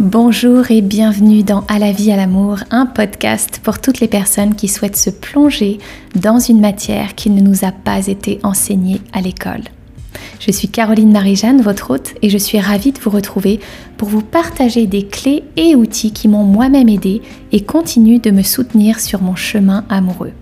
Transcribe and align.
Bonjour 0.00 0.70
et 0.70 0.80
bienvenue 0.80 1.42
dans 1.42 1.60
À 1.68 1.78
la 1.78 1.92
vie, 1.92 2.10
à 2.10 2.16
l'amour, 2.16 2.60
un 2.70 2.86
podcast 2.86 3.60
pour 3.62 3.80
toutes 3.80 4.00
les 4.00 4.08
personnes 4.08 4.54
qui 4.54 4.66
souhaitent 4.66 4.96
se 4.96 5.10
plonger 5.10 5.76
dans 6.14 6.38
une 6.38 6.58
matière 6.58 7.14
qui 7.14 7.28
ne 7.28 7.42
nous 7.42 7.66
a 7.66 7.70
pas 7.70 8.06
été 8.06 8.40
enseignée 8.42 9.02
à 9.12 9.20
l'école. 9.20 9.60
Je 10.38 10.52
suis 10.52 10.68
Caroline 10.68 11.12
Marie-Jeanne, 11.12 11.60
votre 11.60 11.90
hôte, 11.90 12.14
et 12.22 12.30
je 12.30 12.38
suis 12.38 12.58
ravie 12.58 12.92
de 12.92 12.98
vous 12.98 13.10
retrouver 13.10 13.60
pour 13.98 14.08
vous 14.08 14.22
partager 14.22 14.86
des 14.86 15.04
clés 15.06 15.44
et 15.58 15.76
outils 15.76 16.12
qui 16.12 16.28
m'ont 16.28 16.44
moi-même 16.44 16.88
aidé 16.88 17.20
et 17.52 17.60
continuent 17.60 18.22
de 18.22 18.30
me 18.30 18.42
soutenir 18.42 19.00
sur 19.00 19.20
mon 19.20 19.36
chemin 19.36 19.84
amoureux. 19.90 20.32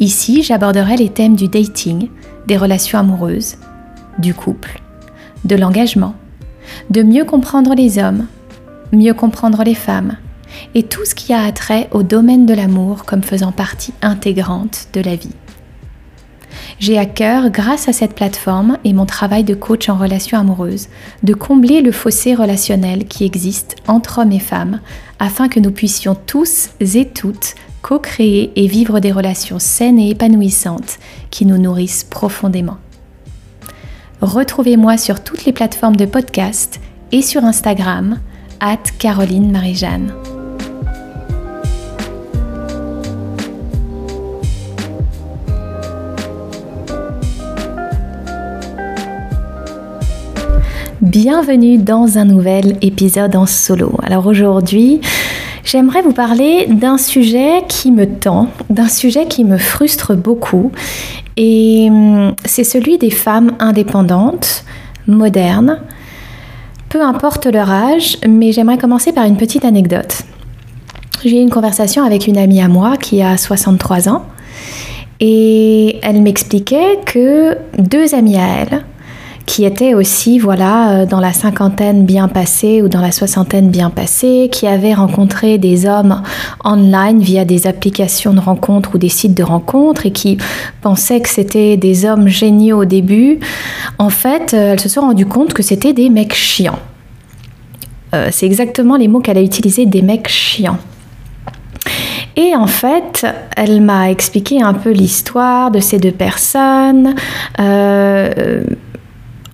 Ici, 0.00 0.42
j'aborderai 0.42 0.96
les 0.96 1.10
thèmes 1.10 1.36
du 1.36 1.48
dating, 1.48 2.08
des 2.46 2.56
relations 2.56 2.98
amoureuses, 2.98 3.56
du 4.18 4.32
couple, 4.32 4.80
de 5.44 5.54
l'engagement, 5.54 6.14
de 6.88 7.02
mieux 7.02 7.26
comprendre 7.26 7.74
les 7.74 7.98
hommes, 7.98 8.26
mieux 8.94 9.14
comprendre 9.14 9.62
les 9.64 9.74
femmes 9.74 10.16
et 10.74 10.82
tout 10.82 11.04
ce 11.04 11.14
qui 11.14 11.32
a 11.32 11.42
attrait 11.42 11.88
au 11.92 12.02
domaine 12.02 12.46
de 12.46 12.54
l'amour 12.54 13.04
comme 13.04 13.22
faisant 13.22 13.52
partie 13.52 13.92
intégrante 14.02 14.88
de 14.92 15.00
la 15.00 15.16
vie. 15.16 15.34
J'ai 16.78 16.98
à 16.98 17.06
cœur, 17.06 17.50
grâce 17.50 17.88
à 17.88 17.92
cette 17.92 18.14
plateforme 18.14 18.78
et 18.84 18.92
mon 18.92 19.06
travail 19.06 19.44
de 19.44 19.54
coach 19.54 19.88
en 19.88 19.96
relations 19.96 20.38
amoureuses, 20.38 20.88
de 21.22 21.34
combler 21.34 21.80
le 21.80 21.92
fossé 21.92 22.34
relationnel 22.34 23.06
qui 23.06 23.24
existe 23.24 23.76
entre 23.86 24.20
hommes 24.20 24.32
et 24.32 24.40
femmes 24.40 24.80
afin 25.18 25.48
que 25.48 25.60
nous 25.60 25.70
puissions 25.70 26.14
tous 26.14 26.70
et 26.80 27.08
toutes 27.08 27.54
co-créer 27.82 28.50
et 28.56 28.66
vivre 28.66 28.98
des 28.98 29.12
relations 29.12 29.58
saines 29.58 29.98
et 29.98 30.08
épanouissantes 30.08 30.98
qui 31.30 31.44
nous 31.44 31.58
nourrissent 31.58 32.04
profondément. 32.04 32.78
Retrouvez-moi 34.22 34.96
sur 34.96 35.22
toutes 35.22 35.44
les 35.44 35.52
plateformes 35.52 35.96
de 35.96 36.06
podcast 36.06 36.80
et 37.12 37.20
sur 37.20 37.44
Instagram, 37.44 38.20
Caroline 38.98 39.52
Marie-Jeanne. 39.52 40.14
Bienvenue 51.02 51.76
dans 51.76 52.16
un 52.16 52.24
nouvel 52.24 52.78
épisode 52.80 53.36
en 53.36 53.44
solo. 53.44 53.92
Alors 54.02 54.26
aujourd'hui, 54.26 55.02
j'aimerais 55.62 56.00
vous 56.00 56.14
parler 56.14 56.66
d'un 56.66 56.96
sujet 56.96 57.64
qui 57.68 57.92
me 57.92 58.06
tend, 58.06 58.48
d'un 58.70 58.88
sujet 58.88 59.26
qui 59.26 59.44
me 59.44 59.58
frustre 59.58 60.14
beaucoup, 60.14 60.72
et 61.36 61.88
hum, 61.90 62.34
c'est 62.46 62.64
celui 62.64 62.96
des 62.96 63.10
femmes 63.10 63.52
indépendantes, 63.58 64.64
modernes, 65.06 65.80
peu 66.94 67.02
importe 67.02 67.46
leur 67.46 67.72
âge, 67.72 68.18
mais 68.24 68.52
j'aimerais 68.52 68.78
commencer 68.78 69.12
par 69.12 69.24
une 69.24 69.36
petite 69.36 69.64
anecdote. 69.64 70.22
J'ai 71.24 71.38
eu 71.38 71.40
une 71.40 71.50
conversation 71.50 72.04
avec 72.04 72.28
une 72.28 72.38
amie 72.38 72.62
à 72.62 72.68
moi 72.68 72.96
qui 72.96 73.20
a 73.20 73.36
63 73.36 74.08
ans, 74.08 74.24
et 75.18 75.98
elle 76.04 76.22
m'expliquait 76.22 77.00
que 77.04 77.58
deux 77.78 78.14
amies 78.14 78.36
à 78.36 78.46
elle, 78.46 78.84
qui 79.46 79.64
étaient 79.64 79.94
aussi 79.94 80.38
voilà 80.38 80.90
euh, 80.90 81.06
dans 81.06 81.20
la 81.20 81.32
cinquantaine 81.32 82.04
bien 82.04 82.28
passée 82.28 82.82
ou 82.82 82.88
dans 82.88 83.00
la 83.00 83.12
soixantaine 83.12 83.70
bien 83.70 83.90
passée, 83.90 84.48
qui 84.50 84.66
avaient 84.66 84.94
rencontré 84.94 85.58
des 85.58 85.86
hommes 85.86 86.22
online 86.64 87.20
via 87.20 87.44
des 87.44 87.66
applications 87.66 88.32
de 88.32 88.40
rencontres 88.40 88.94
ou 88.94 88.98
des 88.98 89.08
sites 89.08 89.34
de 89.34 89.42
rencontres 89.42 90.06
et 90.06 90.12
qui 90.12 90.38
pensaient 90.80 91.20
que 91.20 91.28
c'était 91.28 91.76
des 91.76 92.04
hommes 92.04 92.28
géniaux 92.28 92.82
au 92.82 92.84
début, 92.84 93.38
en 93.98 94.10
fait, 94.10 94.54
euh, 94.54 94.72
elles 94.72 94.80
se 94.80 94.88
sont 94.88 95.02
rendues 95.02 95.26
compte 95.26 95.52
que 95.52 95.62
c'était 95.62 95.92
des 95.92 96.08
mecs 96.08 96.34
chiants. 96.34 96.78
Euh, 98.14 98.28
c'est 98.30 98.46
exactement 98.46 98.96
les 98.96 99.08
mots 99.08 99.20
qu'elle 99.20 99.38
a 99.38 99.42
utilisés, 99.42 99.86
des 99.86 100.02
mecs 100.02 100.28
chiants. 100.28 100.78
Et 102.36 102.56
en 102.56 102.66
fait, 102.66 103.24
elle 103.56 103.80
m'a 103.80 104.10
expliqué 104.10 104.60
un 104.60 104.74
peu 104.74 104.90
l'histoire 104.90 105.70
de 105.70 105.78
ces 105.78 105.98
deux 105.98 106.10
personnes 106.10 107.14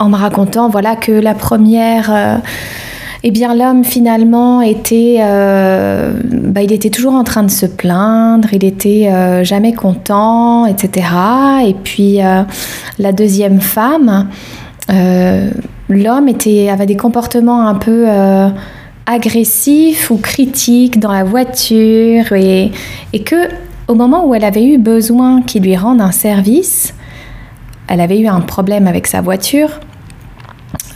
en 0.01 0.09
me 0.09 0.17
racontant 0.17 0.69
voilà 0.69 0.97
que 0.97 1.13
la 1.13 1.35
première 1.35 2.11
euh, 2.13 2.37
eh 3.23 3.31
bien 3.31 3.55
l'homme 3.55 3.85
finalement 3.85 4.63
était 4.63 5.19
euh, 5.21 6.13
bah, 6.25 6.63
il 6.63 6.73
était 6.73 6.89
toujours 6.89 7.13
en 7.13 7.23
train 7.23 7.43
de 7.43 7.51
se 7.51 7.67
plaindre 7.67 8.49
il 8.53 8.65
était 8.65 9.09
euh, 9.13 9.45
jamais 9.45 9.75
content 9.75 10.65
etc 10.65 11.07
et 11.67 11.75
puis 11.75 12.19
la 12.99 13.13
deuxième 13.13 13.61
femme 13.61 14.29
l'homme 14.89 16.29
était 16.29 16.71
avait 16.71 16.87
des 16.87 16.97
comportements 16.97 17.69
un 17.69 17.75
peu 17.75 18.07
agressifs 19.05 20.11
ou 20.11 20.17
critiques 20.17 20.99
dans 20.99 21.13
la 21.13 21.25
voiture 21.25 22.33
et, 22.33 22.73
et 23.13 23.23
que 23.23 23.49
au 23.87 23.95
moment 23.95 24.27
où 24.27 24.35
elle 24.35 24.45
avait 24.45 24.65
eu 24.65 24.79
besoin 24.79 25.43
qu'il 25.43 25.65
lui 25.65 25.77
rende 25.77 26.01
un 26.01 26.13
service 26.13 26.95
elle 27.87 28.01
avait 28.01 28.19
eu 28.19 28.29
un 28.29 28.41
problème 28.41 28.87
avec 28.87 29.07
sa 29.07 29.21
voiture 29.21 29.81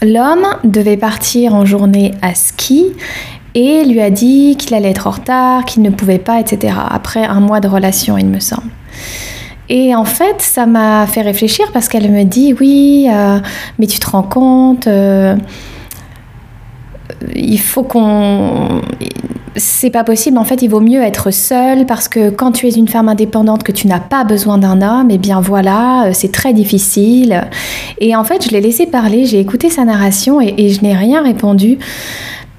L'homme 0.01 0.45
devait 0.63 0.97
partir 0.97 1.53
en 1.53 1.65
journée 1.65 2.11
à 2.21 2.35
ski 2.35 2.87
et 3.53 3.85
lui 3.85 4.01
a 4.01 4.09
dit 4.09 4.57
qu'il 4.57 4.73
allait 4.73 4.91
être 4.91 5.07
en 5.07 5.11
retard, 5.11 5.65
qu'il 5.65 5.81
ne 5.81 5.89
pouvait 5.89 6.19
pas, 6.19 6.39
etc. 6.39 6.73
Après 6.89 7.23
un 7.23 7.39
mois 7.39 7.61
de 7.61 7.67
relation, 7.67 8.17
il 8.17 8.27
me 8.27 8.39
semble. 8.39 8.69
Et 9.69 9.95
en 9.95 10.05
fait, 10.05 10.41
ça 10.41 10.65
m'a 10.65 11.07
fait 11.07 11.21
réfléchir 11.21 11.71
parce 11.71 11.87
qu'elle 11.87 12.11
me 12.11 12.23
dit 12.23 12.53
oui, 12.59 13.07
euh, 13.09 13.39
mais 13.79 13.87
tu 13.87 13.99
te 13.99 14.09
rends 14.09 14.23
compte, 14.23 14.87
euh, 14.87 15.35
il 17.33 17.59
faut 17.59 17.83
qu'on 17.83 18.81
c'est 19.55 19.89
pas 19.89 20.03
possible. 20.03 20.37
En 20.37 20.43
fait, 20.43 20.61
il 20.61 20.69
vaut 20.69 20.79
mieux 20.79 21.01
être 21.01 21.31
seule 21.31 21.85
parce 21.85 22.07
que 22.07 22.29
quand 22.29 22.51
tu 22.51 22.67
es 22.67 22.71
une 22.71 22.87
femme 22.87 23.09
indépendante, 23.09 23.63
que 23.63 23.71
tu 23.71 23.87
n'as 23.87 23.99
pas 23.99 24.23
besoin 24.23 24.57
d'un 24.57 24.81
homme, 24.81 25.11
et 25.11 25.15
eh 25.15 25.17
bien 25.17 25.39
voilà, 25.39 26.05
euh, 26.05 26.09
c'est 26.13 26.31
très 26.31 26.53
difficile. 26.53 27.47
Et 27.99 28.15
en 28.15 28.23
fait, 28.23 28.45
je 28.45 28.49
l'ai 28.49 28.61
laissé 28.61 28.85
parler, 28.85 29.25
j'ai 29.25 29.39
écouté 29.39 29.69
sa 29.69 29.85
narration 29.85 30.41
et, 30.41 30.69
je 30.69 30.81
n'ai 30.81 30.95
rien 30.95 31.23
répondu 31.23 31.77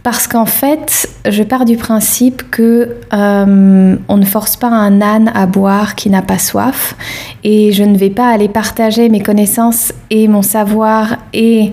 parce 0.03 0.29
qu'en 0.29 0.47
fait, 0.47 1.09
je 1.29 1.43
pars 1.43 1.65
du 1.65 1.77
principe 1.77 2.49
que 2.51 2.97
euh, 3.12 3.97
on 4.09 4.17
ne 4.17 4.25
force 4.25 4.56
pas 4.56 4.69
un 4.69 5.03
âne 5.03 5.33
à 5.35 5.47
boire 5.47 5.97
qui 5.97 6.11
n'a 6.11 6.23
pas 6.23 6.39
soif, 6.39 6.95
et 7.43 7.73
je 7.73 7.83
ne 7.83 7.97
vais 7.99 8.11
pas 8.11 8.29
aller 8.29 8.49
partager 8.49 9.09
mes 9.09 9.21
connaissances 9.21 9.93
et 10.11 10.29
mon 10.29 10.43
savoir 10.43 11.17
et 11.33 11.73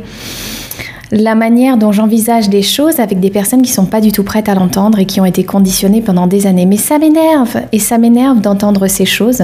la 1.13 1.35
manière 1.35 1.78
dont 1.78 1.91
j'envisage 1.91 2.50
des 2.50 2.63
choses 2.63 3.00
avec 3.00 3.19
des 3.19 3.29
personnes 3.29 3.62
qui 3.62 3.72
sont 3.72 3.85
pas 3.85 4.01
du 4.01 4.12
tout 4.12 4.24
prêtes 4.24 4.50
à 4.50 4.56
l'entendre 4.56 4.97
et 4.97 5.06
qui 5.06 5.22
ont 5.22 5.25
été 5.25 5.44
conditionnées 5.44 6.01
pendant 6.01 6.25
des 6.25 6.47
années. 6.47 6.66
Mais 6.66 6.78
ça 6.78 6.97
m'énerve 6.97 7.62
et 7.72 7.78
ça 7.78 8.00
m'énerve 8.00 8.41
d'entendre 8.41 8.88
ces 8.88 9.06
choses 9.06 9.44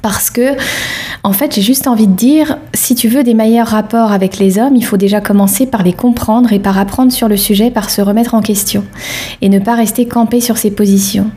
parce 0.00 0.30
que 0.30 0.56
en 1.24 1.32
fait 1.32 1.54
j'ai 1.54 1.62
juste 1.62 1.88
envie 1.88 2.06
de 2.06 2.12
dire 2.12 2.58
si 2.74 2.94
tu 2.94 3.08
veux 3.08 3.24
des 3.24 3.34
meilleurs 3.34 3.68
rapports 3.68 4.12
avec 4.12 4.38
les 4.38 4.58
hommes 4.58 4.76
il 4.76 4.84
faut 4.84 4.98
déjà 4.98 5.20
commencer 5.20 5.66
par 5.66 5.82
les 5.82 5.94
comprendre 5.94 6.52
et 6.52 6.58
par 6.58 6.78
apprendre 6.78 7.10
sur 7.10 7.28
le 7.28 7.38
sujet 7.38 7.70
par 7.70 7.90
se 7.90 8.02
remettre 8.02 8.34
en 8.34 8.42
question 8.42 8.84
et 9.40 9.48
ne 9.48 9.58
pas 9.58 9.74
rester 9.74 10.06
campé 10.06 10.40
sur 10.40 10.58
ses 10.58 10.70
positions. 10.70 11.30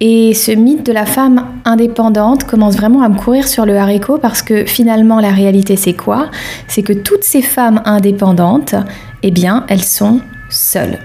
Et 0.00 0.34
ce 0.34 0.50
mythe 0.50 0.84
de 0.84 0.92
la 0.92 1.06
femme 1.06 1.46
indépendante 1.64 2.44
commence 2.44 2.76
vraiment 2.76 3.02
à 3.02 3.08
me 3.08 3.16
courir 3.16 3.48
sur 3.48 3.64
le 3.64 3.76
haricot 3.78 4.18
parce 4.18 4.42
que 4.42 4.66
finalement 4.66 5.20
la 5.20 5.30
réalité 5.30 5.76
c'est 5.76 5.94
quoi? 5.94 6.30
C'est 6.66 6.82
que 6.82 6.92
toutes 6.92 7.24
ces 7.24 7.42
femmes 7.42 7.80
indépendantes 7.84 8.74
eh 9.22 9.30
bien 9.30 9.64
elles 9.68 9.84
sont 9.84 10.20
seules 10.50 10.98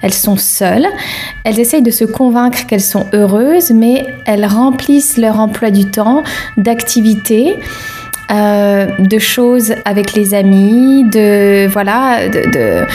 elles 0.00 0.14
sont 0.14 0.36
seules, 0.36 0.86
elles 1.44 1.60
essayent 1.60 1.82
de 1.82 1.90
se 1.90 2.04
convaincre 2.04 2.66
qu'elles 2.66 2.80
sont 2.80 3.06
heureuses, 3.12 3.70
mais 3.70 4.06
elles 4.26 4.46
remplissent 4.46 5.16
leur 5.16 5.40
emploi 5.40 5.70
du 5.70 5.86
temps 5.86 6.22
d'activités. 6.56 7.56
Euh, 8.30 8.86
de 8.98 9.18
choses 9.18 9.74
avec 9.84 10.14
les 10.14 10.32
amis, 10.32 11.04
de 11.04 11.66
voilà, 11.66 12.28
de, 12.28 12.86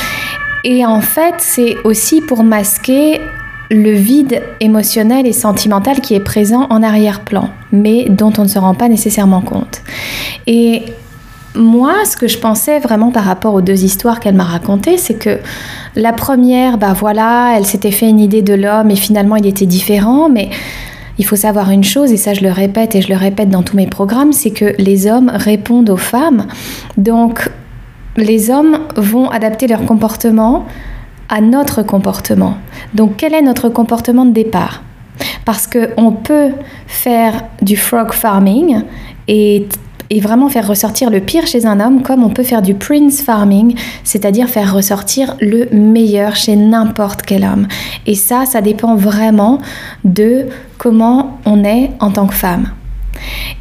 et 0.64 0.84
en 0.84 1.02
fait 1.02 1.36
c'est 1.38 1.76
aussi 1.84 2.22
pour 2.22 2.44
masquer 2.44 3.22
le 3.70 3.92
vide 3.92 4.42
émotionnel 4.60 5.28
et 5.28 5.34
sentimental 5.34 6.02
qui 6.02 6.16
est 6.16 6.22
présent 6.22 6.66
en 6.70 6.82
arrière-plan, 6.82 7.50
mais 7.72 8.06
dont 8.10 8.34
on 8.38 8.44
ne 8.44 8.48
se 8.48 8.58
rend 8.58 8.74
pas 8.74 8.88
nécessairement 8.88 9.42
compte. 9.42 9.82
Et 10.48 10.84
moi, 11.56 12.06
ce 12.06 12.16
que 12.16 12.28
je 12.28 12.38
pensais 12.38 12.80
vraiment 12.80 13.12
par 13.12 13.24
rapport 13.24 13.54
aux 13.54 13.62
deux 13.62 13.84
histoires 13.84 14.20
qu'elle 14.20 14.36
m'a 14.36 14.44
racontées, 14.44 14.98
c'est 14.98 15.16
que 15.16 15.40
la 15.96 16.14
première, 16.14 16.78
bah 16.78 16.94
voilà, 16.94 17.54
elle 17.58 17.66
s'était 17.66 17.92
fait 17.92 18.10
une 18.10 18.20
idée 18.20 18.42
de 18.42 18.54
l'homme 18.54 18.92
et 18.92 18.96
finalement 18.96 19.36
il 19.36 19.48
était 19.48 19.66
différent, 19.66 20.30
mais 20.30 20.50
il 21.18 21.26
faut 21.26 21.36
savoir 21.36 21.72
une 21.72 21.84
chose, 21.84 22.12
et 22.12 22.18
ça 22.18 22.36
je 22.36 22.42
le 22.42 22.52
répète 22.52 22.94
et 22.96 23.02
je 23.02 23.10
le 23.10 23.16
répète 23.16 23.50
dans 23.50 23.64
tous 23.64 23.76
mes 23.76 23.88
programmes, 23.88 24.34
c'est 24.34 24.52
que 24.52 24.76
les 24.78 25.08
hommes 25.08 25.32
répondent 25.34 25.90
aux 25.90 25.98
femmes. 25.98 26.46
Donc 26.98 27.50
les 28.18 28.52
hommes 28.52 28.80
vont 28.96 29.30
adapter 29.30 29.68
leur 29.68 29.84
comportement 29.86 30.66
à 31.30 31.42
notre 31.42 31.82
comportement. 31.82 32.58
Donc 32.94 33.14
quel 33.18 33.34
est 33.34 33.42
notre 33.42 33.70
comportement 33.70 34.26
de 34.26 34.32
départ? 34.32 34.84
Parce 35.46 35.68
qu'on 35.68 36.12
peut 36.12 36.52
faire 36.86 37.46
du 37.62 37.78
frog 37.78 38.14
farming 38.14 38.84
et 39.28 39.68
et 40.10 40.20
vraiment 40.20 40.50
faire 40.50 40.68
ressortir 40.68 41.10
le 41.10 41.20
pire 41.20 41.48
chez 41.48 41.66
un 41.66 41.80
homme 41.80 42.02
comme 42.02 42.24
on 42.24 42.30
peut 42.30 42.44
faire 42.44 42.62
du 42.62 42.74
prince 42.74 43.22
farming, 43.22 43.76
c'est-à-dire 44.04 44.50
faire 44.50 44.74
ressortir 44.74 45.36
le 45.42 45.68
meilleur 45.72 46.36
chez 46.36 46.56
n'importe 46.56 47.22
quel 47.24 47.44
homme. 47.44 47.68
Et 48.06 48.16
ça, 48.16 48.46
ça 48.46 48.62
dépend 48.62 48.96
vraiment 48.96 49.60
de 50.04 50.48
comment 50.78 51.40
on 51.46 51.64
est 51.64 51.92
en 52.00 52.12
tant 52.12 52.28
que 52.28 52.34
femme. 52.34 52.70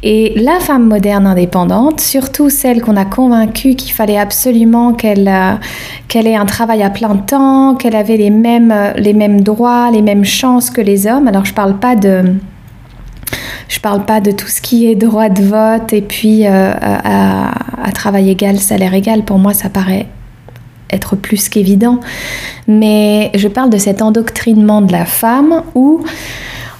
Et 0.03 0.33
la 0.39 0.59
femme 0.59 0.87
moderne 0.87 1.25
indépendante, 1.25 1.99
surtout 1.99 2.49
celle 2.49 2.81
qu'on 2.81 2.95
a 2.95 3.05
convaincue 3.05 3.75
qu'il 3.75 3.91
fallait 3.91 4.17
absolument 4.17 4.93
qu'elle 4.93 5.27
euh, 5.27 6.21
ait 6.21 6.35
un 6.35 6.45
travail 6.45 6.83
à 6.83 6.91
plein 6.91 7.15
temps, 7.15 7.75
qu'elle 7.75 7.95
avait 7.95 8.17
les 8.17 8.29
mêmes, 8.29 8.73
les 8.95 9.13
mêmes 9.13 9.41
droits, 9.41 9.89
les 9.91 10.03
mêmes 10.03 10.25
chances 10.25 10.69
que 10.69 10.81
les 10.81 11.07
hommes. 11.07 11.27
Alors 11.27 11.45
je 11.45 11.53
parle 11.53 11.79
pas 11.79 11.95
de 11.95 12.35
je 13.67 13.79
parle 13.79 14.05
pas 14.05 14.21
de 14.21 14.31
tout 14.31 14.47
ce 14.47 14.61
qui 14.61 14.87
est 14.87 14.95
droit 14.95 15.29
de 15.29 15.43
vote 15.43 15.93
et 15.93 16.01
puis 16.01 16.45
euh, 16.45 16.73
à, 16.79 17.91
travail 17.93 18.29
égal, 18.29 18.59
salaire 18.59 18.93
égal. 18.93 19.23
Pour 19.23 19.39
moi, 19.39 19.53
ça 19.53 19.69
paraît 19.69 20.07
être 20.91 21.15
plus 21.15 21.49
qu'évident. 21.49 21.99
Mais 22.67 23.31
je 23.35 23.47
parle 23.47 23.69
de 23.69 23.77
cet 23.77 24.01
endoctrinement 24.01 24.81
de 24.81 24.91
la 24.91 25.05
femme 25.05 25.63
où 25.75 26.03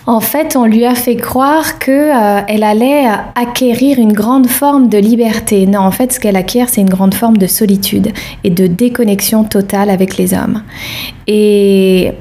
en 0.06 0.22
fait, 0.22 0.56
on 0.56 0.64
lui 0.64 0.86
a 0.86 0.96
fait 0.96 1.18
croire 1.18 1.80
qu'elle 1.80 2.16
euh, 2.16 2.66
allait 2.66 3.08
acquérir 3.36 4.00
une 4.00 4.14
grande 4.14 4.48
forme 4.48 4.88
de 4.88 4.98
liberté. 4.98 5.68
Non, 5.68 5.82
en 5.82 5.92
fait, 5.92 6.14
ce 6.14 6.20
qu'elle 6.22 6.38
acquiert, 6.38 6.70
c'est 6.70 6.80
une 6.80 6.90
grande 6.90 7.14
forme 7.14 7.36
de 7.36 7.46
solitude 7.46 8.14
et 8.46 8.50
de 8.50 8.68
déconnexion 8.68 9.44
totale 9.44 9.90
avec 9.90 10.16
les 10.16 10.34
hommes. 10.34 10.64
Et, 11.28 12.14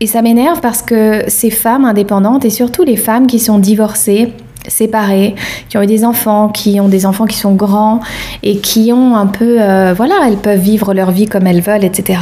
et 0.00 0.06
ça 0.06 0.22
m'énerve 0.22 0.60
parce 0.60 0.82
que 0.82 1.24
ces 1.28 1.50
femmes 1.50 1.84
indépendantes, 1.84 2.44
et 2.44 2.50
surtout 2.50 2.84
les 2.84 2.96
femmes 2.96 3.26
qui 3.26 3.38
sont 3.38 3.58
divorcées, 3.58 4.32
séparées, 4.66 5.34
qui 5.68 5.76
ont 5.76 5.82
eu 5.82 5.86
des 5.86 6.04
enfants, 6.04 6.48
qui 6.48 6.80
ont 6.80 6.88
des 6.88 7.06
enfants 7.06 7.26
qui 7.26 7.36
sont 7.36 7.54
grands 7.54 8.00
et 8.42 8.58
qui 8.58 8.92
ont 8.92 9.14
un 9.14 9.26
peu, 9.26 9.60
euh, 9.60 9.92
voilà, 9.94 10.14
elles 10.26 10.38
peuvent 10.38 10.58
vivre 10.58 10.94
leur 10.94 11.10
vie 11.10 11.26
comme 11.26 11.46
elles 11.46 11.60
veulent, 11.60 11.84
etc. 11.84 12.20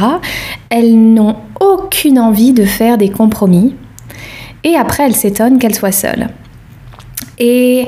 Elles 0.69 0.95
n'ont 0.95 1.37
aucune 1.61 2.19
envie 2.19 2.51
de 2.51 2.65
faire 2.65 2.97
des 2.97 3.09
compromis 3.09 3.75
et 4.63 4.75
après, 4.75 5.03
elle 5.03 5.15
s'étonne 5.15 5.59
qu'elle 5.59 5.75
soit 5.75 5.91
seule. 5.91 6.29
Et 7.37 7.87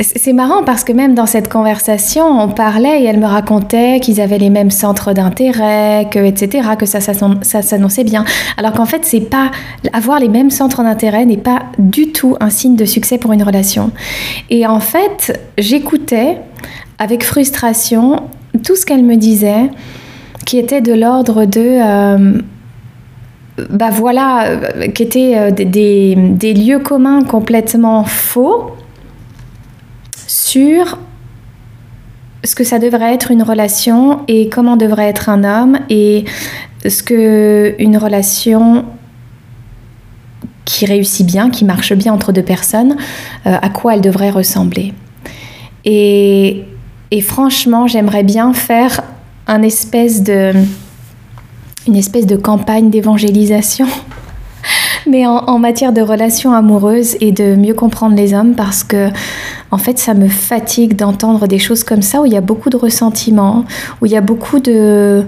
c'est 0.00 0.32
marrant 0.32 0.62
parce 0.64 0.84
que 0.84 0.92
même 0.92 1.14
dans 1.14 1.26
cette 1.26 1.48
conversation, 1.48 2.24
on 2.24 2.48
parlait 2.48 3.02
et 3.02 3.04
elle 3.06 3.18
me 3.18 3.26
racontait 3.26 3.98
qu'ils 4.00 4.20
avaient 4.20 4.38
les 4.38 4.50
mêmes 4.50 4.70
centres 4.70 5.12
d'intérêt, 5.12 6.06
que 6.10 6.20
etc., 6.20 6.68
que 6.78 6.86
ça, 6.86 7.00
ça, 7.00 7.12
ça 7.42 7.62
s'annonçait 7.62 8.04
bien. 8.04 8.24
Alors 8.56 8.72
qu'en 8.72 8.86
fait, 8.86 9.04
c'est 9.04 9.20
pas 9.20 9.50
avoir 9.92 10.20
les 10.20 10.28
mêmes 10.28 10.50
centres 10.50 10.82
d'intérêt 10.82 11.24
n'est 11.24 11.36
pas 11.36 11.64
du 11.78 12.12
tout 12.12 12.36
un 12.40 12.50
signe 12.50 12.76
de 12.76 12.84
succès 12.84 13.18
pour 13.18 13.32
une 13.32 13.42
relation. 13.42 13.90
Et 14.50 14.66
en 14.66 14.80
fait, 14.80 15.40
j'écoutais 15.58 16.38
avec 16.98 17.24
frustration 17.24 18.22
tout 18.64 18.76
ce 18.76 18.86
qu'elle 18.86 19.04
me 19.04 19.16
disait, 19.16 19.70
qui 20.44 20.58
était 20.58 20.80
de 20.80 20.92
l'ordre 20.92 21.44
de 21.44 21.60
euh, 21.60 22.40
bah 23.70 23.90
voilà, 23.90 24.46
euh, 24.46 24.88
qui 24.88 25.02
étaient 25.02 25.34
euh, 25.36 25.50
des, 25.50 26.54
lieux 26.54 26.78
communs 26.78 27.22
complètement 27.22 28.04
faux 28.04 28.70
sur 30.48 30.98
ce 32.44 32.54
que 32.54 32.64
ça 32.64 32.78
devrait 32.78 33.12
être 33.14 33.30
une 33.30 33.42
relation 33.42 34.20
et 34.28 34.48
comment 34.48 34.76
devrait 34.76 35.08
être 35.08 35.28
un 35.28 35.44
homme 35.44 35.78
et 35.90 36.24
ce 36.86 37.02
que 37.02 37.74
une 37.78 37.96
relation 37.96 38.84
qui 40.64 40.86
réussit 40.86 41.26
bien, 41.26 41.50
qui 41.50 41.64
marche 41.64 41.92
bien 41.92 42.12
entre 42.12 42.32
deux 42.32 42.42
personnes, 42.42 42.96
euh, 43.46 43.56
à 43.60 43.68
quoi 43.68 43.94
elle 43.94 44.00
devrait 44.00 44.30
ressembler. 44.30 44.94
Et, 45.84 46.64
franchement, 47.22 47.86
j'aimerais 47.86 48.22
bien 48.22 48.52
faire 48.52 49.00
espèce 49.62 50.22
de 50.22 50.52
une 51.86 51.96
espèce 51.96 52.26
de 52.26 52.36
campagne 52.36 52.90
d'évangélisation, 52.90 53.86
mais 55.10 55.26
en, 55.26 55.58
matière 55.58 55.94
de 55.94 56.02
relations 56.02 56.52
amoureuses 56.52 57.16
et 57.22 57.32
de 57.32 57.54
mieux 57.54 57.72
comprendre 57.72 58.14
les 58.14 58.34
hommes 58.34 58.54
parce 58.54 58.84
que, 58.84 59.08
en 59.70 59.78
fait, 59.78 59.98
ça 59.98 60.14
me 60.14 60.28
fatigue 60.28 60.96
d'entendre 60.96 61.46
des 61.46 61.58
choses 61.58 61.84
comme 61.84 62.02
ça 62.02 62.20
où 62.20 62.26
il 62.26 62.32
y 62.32 62.36
a 62.36 62.40
beaucoup 62.40 62.70
de 62.70 62.76
ressentiment, 62.76 63.64
où 64.00 64.06
il 64.06 64.12
y 64.12 64.16
a 64.16 64.20
beaucoup 64.20 64.60
de. 64.60 65.24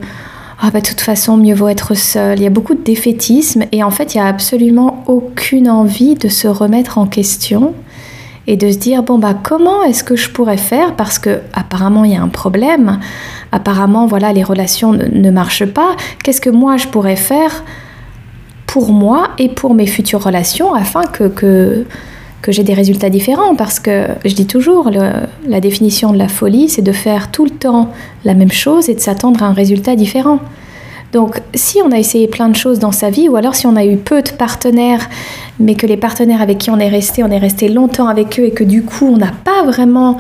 Ah 0.63 0.71
bah 0.71 0.81
de 0.81 0.87
toute 0.87 1.01
façon, 1.01 1.39
mieux 1.39 1.55
vaut 1.55 1.69
être 1.69 1.95
seul. 1.95 2.39
Il 2.39 2.43
y 2.43 2.47
a 2.47 2.51
beaucoup 2.51 2.75
de 2.75 2.83
défaitisme 2.83 3.65
et 3.73 3.83
en 3.83 3.91
fait, 3.91 4.15
il 4.15 4.19
n'y 4.19 4.23
a 4.23 4.27
absolument 4.27 5.05
aucune 5.07 5.71
envie 5.71 6.17
de 6.17 6.29
se 6.29 6.49
remettre 6.49 6.99
en 6.99 7.07
question 7.07 7.73
et 8.47 8.57
de 8.57 8.71
se 8.71 8.77
dire 8.77 9.03
bon 9.03 9.19
bah 9.19 9.35
comment 9.43 9.83
est-ce 9.85 10.05
que 10.05 10.17
je 10.17 10.29
pourrais 10.29 10.59
faire? 10.59 10.97
Parce 10.97 11.19
que 11.19 11.41
apparemment 11.55 12.05
il 12.05 12.13
y 12.13 12.17
a 12.17 12.23
un 12.23 12.29
problème 12.29 12.99
apparemment, 13.53 14.07
voilà, 14.07 14.33
les 14.33 14.45
relations 14.45 14.93
ne, 14.93 15.31
marchent 15.31 15.67
pas. 15.67 15.97
Qu'est-ce 16.23 16.41
que 16.41 16.51
moi 16.51 16.77
je 16.77 16.89
pourrais 16.89 17.17
faire 17.17 17.65
pour 18.67 18.93
moi 18.93 19.31
et 19.39 19.49
pour 19.49 19.75
mes 19.75 19.87
futures 19.87 20.23
relations 20.23 20.75
afin 20.75 21.03
que, 21.03 21.85
j'ai 22.49 22.63
des 22.63 22.75
résultats 22.75 23.11
différents 23.11 23.55
Parce 23.55 23.81
que 23.81 24.09
je 24.25 24.35
dis 24.35 24.47
toujours, 24.47 24.91
la 24.91 25.61
définition 25.61 26.13
de 26.13 26.19
la 26.19 26.29
folie, 26.29 26.69
c'est 26.69 26.83
de 26.83 26.93
faire 26.93 27.31
tout 27.31 27.45
le 27.45 27.51
temps 27.51 27.91
la 28.25 28.35
même 28.35 28.53
chose 28.53 28.89
et 28.89 28.95
de 28.95 29.01
s'attendre 29.01 29.43
à 29.43 29.47
un 29.47 29.53
résultat 29.53 29.97
différent. 29.97 30.41
Donc 31.13 31.43
si 31.55 31.79
on 31.85 31.91
a 31.91 31.99
essayé 31.99 32.29
plein 32.29 32.49
de 32.49 32.57
choses 32.57 32.79
dans 32.79 32.93
sa 32.93 33.11
vie, 33.11 33.29
ou 33.29 33.37
alors 33.37 33.55
si 33.55 33.67
on 33.67 33.77
a 33.77 33.85
eu 33.85 33.97
peu 33.97 34.23
de 34.23 34.31
partenaires, 34.31 35.09
mais 35.59 35.75
que 35.75 35.87
les 35.87 35.97
partenaires 35.97 36.41
avec 36.41 36.59
qui 36.59 36.71
on 36.71 36.79
est 36.79 36.89
resté, 36.89 37.25
on 37.25 37.31
est 37.31 37.39
resté 37.39 37.69
longtemps 37.69 38.07
avec 38.07 38.39
eux 38.39 38.45
et 38.45 38.53
que 38.53 38.65
du 38.65 38.83
coup 38.83 39.07
on 39.07 39.17
n'a 39.17 39.33
pas 39.33 39.65
vraiment 39.65 40.19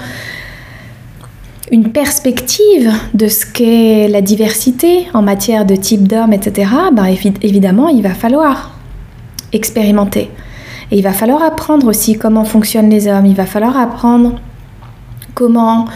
une 1.71 1.93
perspective 1.93 2.91
de 3.15 3.29
ce 3.29 3.47
qu'est 3.47 4.09
la 4.09 4.21
diversité 4.21 5.07
en 5.15 5.23
matière 5.23 5.65
de 5.65 5.77
type 5.77 6.09
d'homme, 6.09 6.33
etc., 6.33 6.69
ben 6.93 7.05
évidemment, 7.43 7.89
il 7.89 8.03
va 8.03 8.15
falloir 8.15 8.73
expérimenter. 9.53 10.31
Et 10.91 10.99
il 10.99 11.03
va 11.03 11.13
falloir 11.13 11.43
apprendre 11.43 11.87
aussi 11.87 12.17
comment 12.17 12.45
fonctionnent 12.45 12.91
les 12.91 13.09
hommes. 13.09 13.27
Il 13.27 13.37
va 13.37 13.47
falloir 13.47 13.79
apprendre 13.79 14.41
comment 15.35 15.87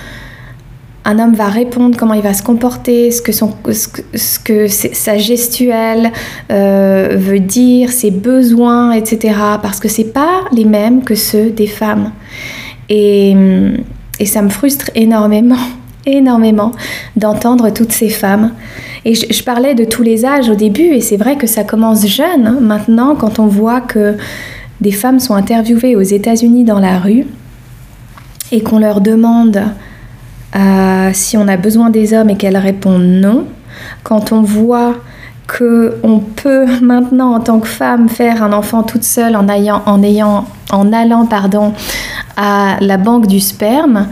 un 1.06 1.18
homme 1.18 1.34
va 1.34 1.48
répondre, 1.48 1.96
comment 1.98 2.14
il 2.14 2.22
va 2.22 2.32
se 2.32 2.42
comporter, 2.42 3.10
ce 3.10 3.20
que, 3.20 3.32
son, 3.32 3.52
ce 3.72 4.38
que, 4.38 4.68
sa 4.68 5.18
gestuelle 5.18 6.12
euh, 6.50 7.14
veut 7.16 7.40
dire, 7.40 7.90
ses 7.90 8.10
besoins, 8.10 8.92
etc. 8.92 9.34
Parce 9.60 9.80
que 9.80 9.88
c'est 9.88 10.12
pas 10.12 10.44
les 10.52 10.64
mêmes 10.64 11.04
que 11.04 11.14
ceux 11.14 11.50
des 11.50 11.66
femmes. 11.66 12.12
Et 12.88 13.36
et 14.20 14.26
ça 14.26 14.42
me 14.42 14.48
frustre 14.48 14.90
énormément, 14.94 15.56
énormément 16.06 16.72
d'entendre 17.16 17.70
toutes 17.70 17.92
ces 17.92 18.08
femmes. 18.08 18.52
Et 19.04 19.14
je, 19.14 19.44
parlais 19.44 19.74
de 19.74 19.84
tous 19.84 20.02
les 20.02 20.24
âges 20.24 20.48
au 20.48 20.54
début, 20.54 20.94
et 20.94 21.00
c'est 21.00 21.16
vrai 21.16 21.36
que 21.36 21.46
ça 21.46 21.64
commence 21.64 22.06
jeune. 22.06 22.46
Hein. 22.46 22.58
maintenant, 22.60 23.16
quand 23.16 23.38
on 23.38 23.46
voit 23.46 23.80
que 23.80 24.16
des 24.84 24.92
femmes 24.92 25.18
sont 25.18 25.34
interviewées 25.34 25.96
aux 25.96 26.02
États-Unis 26.02 26.64
dans 26.64 26.78
la 26.78 26.98
rue 26.98 27.26
et 28.52 28.62
qu'on 28.62 28.78
leur 28.78 29.00
demande 29.00 29.62
euh, 30.54 31.10
si 31.14 31.38
on 31.38 31.48
a 31.48 31.56
besoin 31.56 31.88
des 31.88 32.12
hommes 32.12 32.28
et 32.28 32.36
qu'elles 32.36 32.58
répondent 32.58 33.02
non, 33.02 33.46
quand 34.02 34.30
on 34.32 34.42
voit 34.42 34.96
que 35.46 35.96
on 36.02 36.18
peut 36.18 36.66
maintenant 36.82 37.34
en 37.34 37.40
tant 37.40 37.60
que 37.60 37.66
femme 37.66 38.10
faire 38.10 38.42
un 38.42 38.52
enfant 38.52 38.82
toute 38.82 39.04
seule 39.04 39.36
en 39.36 39.48
ayant 39.48 39.82
en 39.86 40.02
ayant 40.02 40.44
en 40.70 40.92
allant 40.92 41.24
pardon 41.24 41.72
à 42.36 42.76
la 42.80 42.98
banque 42.98 43.26
du 43.26 43.40
sperme 43.40 44.08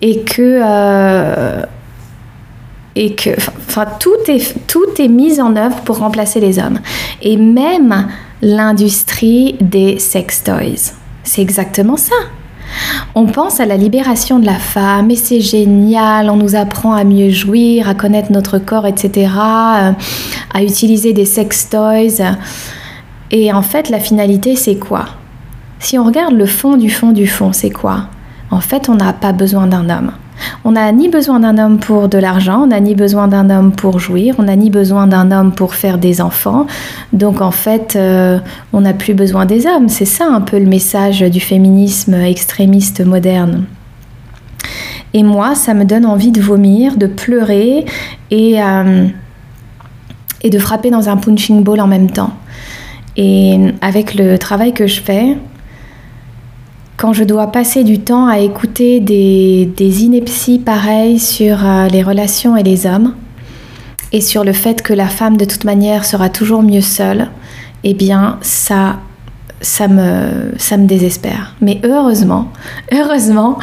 et 0.00 0.20
que 0.22 0.60
euh, 0.64 1.62
et 2.96 3.14
que 3.14 3.30
enfin 3.68 3.86
tout 3.98 4.10
est 4.28 4.54
tout 4.66 4.86
est 4.98 5.08
mis 5.08 5.40
en 5.40 5.56
œuvre 5.56 5.76
pour 5.82 5.98
remplacer 5.98 6.40
les 6.40 6.58
hommes 6.58 6.78
et 7.22 7.36
même 7.36 8.08
l'industrie 8.42 9.56
des 9.60 9.98
sex 9.98 10.44
toys 10.44 10.92
c'est 11.22 11.42
exactement 11.42 11.96
ça 11.96 12.14
on 13.14 13.26
pense 13.26 13.60
à 13.60 13.66
la 13.66 13.76
libération 13.76 14.38
de 14.38 14.46
la 14.46 14.58
femme 14.58 15.10
et 15.10 15.16
c'est 15.16 15.40
génial, 15.40 16.30
on 16.30 16.36
nous 16.36 16.56
apprend 16.56 16.92
à 16.92 17.04
mieux 17.04 17.30
jouir, 17.30 17.88
à 17.88 17.94
connaître 17.94 18.32
notre 18.32 18.58
corps, 18.58 18.86
etc., 18.86 19.30
euh, 19.36 19.92
à 20.52 20.62
utiliser 20.62 21.12
des 21.12 21.24
sex 21.24 21.68
toys. 21.70 22.36
Et 23.30 23.52
en 23.52 23.62
fait, 23.62 23.90
la 23.90 24.00
finalité, 24.00 24.56
c'est 24.56 24.76
quoi? 24.76 25.06
Si 25.78 25.98
on 25.98 26.04
regarde 26.04 26.34
le 26.34 26.46
fond 26.46 26.76
du 26.76 26.90
fond 26.90 27.12
du 27.12 27.26
fond, 27.26 27.52
c'est 27.52 27.70
quoi? 27.70 28.06
En 28.50 28.60
fait, 28.60 28.88
on 28.88 28.94
n'a 28.94 29.12
pas 29.12 29.32
besoin 29.32 29.66
d'un 29.66 29.88
homme. 29.90 30.12
On 30.64 30.72
n'a 30.72 30.90
ni 30.92 31.08
besoin 31.08 31.40
d'un 31.40 31.58
homme 31.58 31.78
pour 31.78 32.08
de 32.08 32.18
l'argent, 32.18 32.62
on 32.64 32.66
n'a 32.68 32.80
ni 32.80 32.94
besoin 32.94 33.28
d'un 33.28 33.50
homme 33.50 33.72
pour 33.72 33.98
jouir, 33.98 34.34
on 34.38 34.44
n'a 34.44 34.56
ni 34.56 34.70
besoin 34.70 35.06
d'un 35.06 35.30
homme 35.30 35.52
pour 35.52 35.74
faire 35.74 35.98
des 35.98 36.20
enfants. 36.20 36.66
Donc 37.12 37.40
en 37.40 37.50
fait, 37.50 37.96
euh, 37.96 38.38
on 38.72 38.80
n'a 38.80 38.94
plus 38.94 39.14
besoin 39.14 39.46
des 39.46 39.66
hommes. 39.66 39.88
C'est 39.88 40.04
ça 40.04 40.26
un 40.26 40.40
peu 40.40 40.58
le 40.58 40.66
message 40.66 41.20
du 41.20 41.40
féminisme 41.40 42.14
extrémiste 42.14 43.04
moderne. 43.04 43.64
Et 45.12 45.22
moi, 45.22 45.54
ça 45.54 45.74
me 45.74 45.84
donne 45.84 46.06
envie 46.06 46.32
de 46.32 46.40
vomir, 46.40 46.96
de 46.96 47.06
pleurer 47.06 47.84
et, 48.30 48.60
euh, 48.60 49.06
et 50.42 50.50
de 50.50 50.58
frapper 50.58 50.90
dans 50.90 51.08
un 51.08 51.16
punching 51.16 51.62
ball 51.62 51.80
en 51.80 51.86
même 51.86 52.10
temps. 52.10 52.32
Et 53.16 53.58
avec 53.80 54.14
le 54.14 54.38
travail 54.38 54.72
que 54.72 54.88
je 54.88 55.00
fais, 55.00 55.36
quand 56.96 57.12
je 57.12 57.24
dois 57.24 57.48
passer 57.48 57.84
du 57.84 57.98
temps 57.98 58.26
à 58.28 58.38
écouter 58.38 59.00
des, 59.00 59.70
des 59.76 60.04
inepties 60.04 60.58
pareilles 60.58 61.18
sur 61.18 61.64
euh, 61.64 61.88
les 61.88 62.02
relations 62.02 62.56
et 62.56 62.62
les 62.62 62.86
hommes, 62.86 63.14
et 64.12 64.20
sur 64.20 64.44
le 64.44 64.52
fait 64.52 64.82
que 64.82 64.92
la 64.92 65.08
femme 65.08 65.36
de 65.36 65.44
toute 65.44 65.64
manière 65.64 66.04
sera 66.04 66.28
toujours 66.28 66.62
mieux 66.62 66.80
seule, 66.80 67.30
eh 67.82 67.94
bien 67.94 68.38
ça 68.42 69.00
ça 69.64 69.88
me, 69.88 70.52
ça 70.58 70.76
me 70.76 70.86
désespère. 70.86 71.54
Mais 71.60 71.80
heureusement, 71.84 72.48
heureusement 72.92 73.58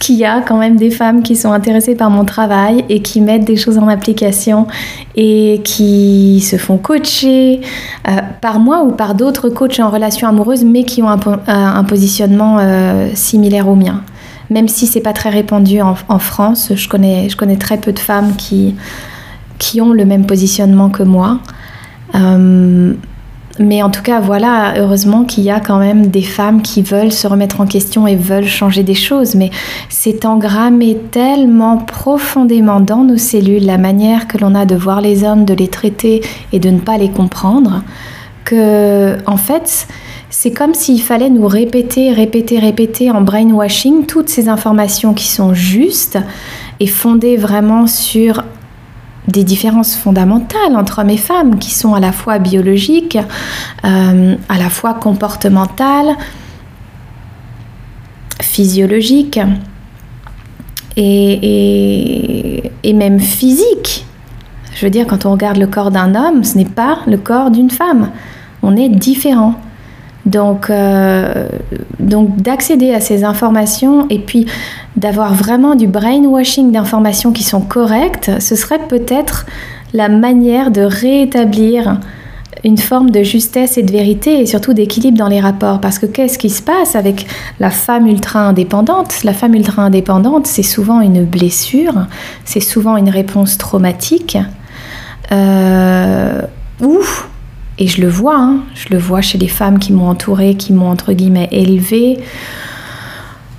qu'il 0.00 0.16
y 0.16 0.24
a 0.24 0.40
quand 0.40 0.58
même 0.58 0.76
des 0.76 0.90
femmes 0.90 1.22
qui 1.22 1.36
sont 1.36 1.52
intéressées 1.52 1.94
par 1.94 2.10
mon 2.10 2.24
travail 2.24 2.84
et 2.88 3.00
qui 3.00 3.20
mettent 3.20 3.44
des 3.44 3.56
choses 3.56 3.78
en 3.78 3.88
application 3.88 4.66
et 5.16 5.60
qui 5.64 6.40
se 6.40 6.56
font 6.56 6.76
coacher 6.76 7.60
euh, 8.08 8.16
par 8.40 8.58
moi 8.58 8.82
ou 8.82 8.90
par 8.90 9.14
d'autres 9.14 9.48
coachs 9.48 9.80
en 9.80 9.90
relation 9.90 10.28
amoureuse, 10.28 10.64
mais 10.64 10.84
qui 10.84 11.02
ont 11.02 11.08
un, 11.08 11.20
un 11.46 11.84
positionnement 11.84 12.58
euh, 12.58 13.08
similaire 13.14 13.68
au 13.68 13.76
mien. 13.76 14.02
Même 14.50 14.68
si 14.68 14.86
c'est 14.86 15.00
pas 15.00 15.12
très 15.12 15.30
répandu 15.30 15.80
en, 15.80 15.94
en, 16.08 16.18
France, 16.18 16.72
je 16.74 16.88
connais, 16.88 17.28
je 17.28 17.36
connais 17.36 17.56
très 17.56 17.78
peu 17.78 17.92
de 17.92 17.98
femmes 17.98 18.34
qui, 18.36 18.74
qui 19.58 19.80
ont 19.80 19.92
le 19.92 20.04
même 20.04 20.26
positionnement 20.26 20.90
que 20.90 21.02
moi. 21.02 21.38
Euh, 22.14 22.92
mais 23.60 23.82
en 23.82 23.90
tout 23.90 24.02
cas, 24.02 24.20
voilà, 24.20 24.74
heureusement 24.78 25.24
qu'il 25.24 25.44
y 25.44 25.50
a 25.50 25.60
quand 25.60 25.78
même 25.78 26.08
des 26.08 26.22
femmes 26.22 26.60
qui 26.60 26.82
veulent 26.82 27.12
se 27.12 27.28
remettre 27.28 27.60
en 27.60 27.66
question 27.66 28.06
et 28.06 28.16
veulent 28.16 28.48
changer 28.48 28.82
des 28.82 28.94
choses. 28.94 29.36
Mais 29.36 29.50
c'est 29.88 30.24
engrammé 30.24 30.98
tellement 31.12 31.78
profondément 31.78 32.80
dans 32.80 33.04
nos 33.04 33.16
cellules, 33.16 33.64
la 33.64 33.78
manière 33.78 34.26
que 34.26 34.38
l'on 34.38 34.56
a 34.56 34.66
de 34.66 34.74
voir 34.74 35.00
les 35.00 35.22
hommes, 35.22 35.44
de 35.44 35.54
les 35.54 35.68
traiter 35.68 36.22
et 36.52 36.58
de 36.58 36.70
ne 36.70 36.80
pas 36.80 36.98
les 36.98 37.10
comprendre, 37.10 37.82
que 38.44 39.16
en 39.26 39.36
fait, 39.36 39.86
c'est 40.30 40.50
comme 40.50 40.74
s'il 40.74 41.00
fallait 41.00 41.30
nous 41.30 41.46
répéter, 41.46 42.12
répéter, 42.12 42.58
répéter 42.58 43.12
en 43.12 43.20
brainwashing 43.20 44.06
toutes 44.06 44.28
ces 44.28 44.48
informations 44.48 45.14
qui 45.14 45.28
sont 45.28 45.54
justes 45.54 46.18
et 46.80 46.88
fondées 46.88 47.36
vraiment 47.36 47.86
sur 47.86 48.42
des 49.28 49.44
différences 49.44 49.96
fondamentales 49.96 50.76
entre 50.76 51.00
hommes 51.00 51.10
et 51.10 51.16
femmes 51.16 51.58
qui 51.58 51.70
sont 51.70 51.94
à 51.94 52.00
la 52.00 52.12
fois 52.12 52.38
biologiques, 52.38 53.18
euh, 53.84 54.36
à 54.48 54.58
la 54.58 54.68
fois 54.68 54.94
comportementales, 54.94 56.16
physiologiques 58.42 59.40
et, 60.96 62.70
et, 62.82 62.92
même 62.92 63.18
physiques. 63.18 64.04
Je 64.74 64.84
veux 64.86 64.90
dire, 64.90 65.06
quand 65.06 65.26
on 65.26 65.32
regarde 65.32 65.56
le 65.56 65.66
corps 65.66 65.90
d'un 65.90 66.14
homme, 66.14 66.44
ce 66.44 66.56
n'est 66.56 66.64
pas 66.64 66.98
le 67.06 67.16
corps 67.16 67.50
d'une 67.50 67.70
femme. 67.70 68.10
On 68.62 68.76
est 68.76 68.88
différent. 68.88 69.54
Donc, 70.26 70.70
euh, 70.70 71.48
donc 72.00 72.36
d'accéder 72.40 72.94
à 72.94 73.00
ces 73.00 73.24
informations 73.24 74.06
et 74.08 74.18
puis 74.18 74.46
d'avoir 74.96 75.34
vraiment 75.34 75.74
du 75.74 75.86
brainwashing 75.86 76.72
d'informations 76.72 77.32
qui 77.32 77.42
sont 77.42 77.60
correctes, 77.60 78.30
ce 78.40 78.56
serait 78.56 78.78
peut-être 78.88 79.44
la 79.92 80.08
manière 80.08 80.70
de 80.70 80.80
rétablir 80.80 82.00
une 82.64 82.78
forme 82.78 83.10
de 83.10 83.22
justesse 83.22 83.76
et 83.76 83.82
de 83.82 83.92
vérité 83.92 84.40
et 84.40 84.46
surtout 84.46 84.72
d'équilibre 84.72 85.18
dans 85.18 85.28
les 85.28 85.40
rapports. 85.40 85.80
Parce 85.80 85.98
que 85.98 86.06
qu'est-ce 86.06 86.38
qui 86.38 86.48
se 86.48 86.62
passe 86.62 86.96
avec 86.96 87.26
la 87.60 87.70
femme 87.70 88.06
ultra 88.06 88.40
indépendante 88.40 89.22
La 89.22 89.34
femme 89.34 89.54
ultra 89.54 89.82
indépendante, 89.82 90.46
c'est 90.46 90.62
souvent 90.62 91.00
une 91.02 91.24
blessure, 91.24 92.06
c'est 92.44 92.60
souvent 92.60 92.96
une 92.96 93.10
réponse 93.10 93.58
traumatique. 93.58 94.38
Euh, 95.30 96.40
ou 96.82 96.98
et 97.78 97.86
je 97.86 98.00
le 98.00 98.08
vois, 98.08 98.38
hein. 98.38 98.58
je 98.74 98.88
le 98.90 98.98
vois 98.98 99.20
chez 99.20 99.38
les 99.38 99.48
femmes 99.48 99.78
qui 99.78 99.92
m'ont 99.92 100.08
entourée, 100.08 100.54
qui 100.54 100.72
m'ont 100.72 100.90
entre 100.90 101.12
guillemets 101.12 101.48
élevée, 101.50 102.18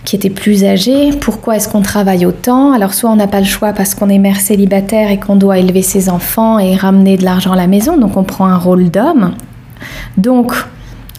qui 0.05 0.15
étaient 0.15 0.29
plus 0.29 0.63
âgées. 0.63 1.11
Pourquoi 1.19 1.57
est-ce 1.57 1.67
qu'on 1.67 1.81
travaille 1.81 2.25
autant? 2.25 2.71
Alors 2.71 2.93
soit 2.93 3.09
on 3.09 3.15
n'a 3.15 3.27
pas 3.27 3.39
le 3.39 3.45
choix 3.45 3.73
parce 3.73 3.93
qu'on 3.93 4.09
est 4.09 4.19
mère 4.19 4.39
célibataire 4.39 5.11
et 5.11 5.19
qu'on 5.19 5.35
doit 5.35 5.57
élever 5.57 5.81
ses 5.81 6.09
enfants 6.09 6.59
et 6.59 6.75
ramener 6.75 7.17
de 7.17 7.25
l'argent 7.25 7.51
à 7.51 7.57
la 7.57 7.67
maison, 7.67 7.97
donc 7.97 8.15
on 8.15 8.23
prend 8.23 8.45
un 8.45 8.57
rôle 8.57 8.89
d'homme. 8.89 9.33
Donc 10.17 10.53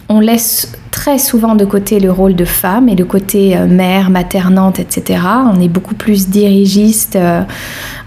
on 0.09 0.19
laisse 0.19 0.71
très 0.89 1.19
souvent 1.19 1.55
de 1.55 1.65
côté 1.65 1.99
le 1.99 2.11
rôle 2.11 2.35
de 2.35 2.45
femme 2.45 2.89
et 2.89 2.95
le 2.95 3.05
côté 3.05 3.55
euh, 3.55 3.67
mère, 3.67 4.09
maternante, 4.09 4.79
etc. 4.79 5.21
On 5.53 5.59
est 5.61 5.67
beaucoup 5.67 5.95
plus 5.95 6.29
dirigiste, 6.29 7.15
euh, 7.15 7.43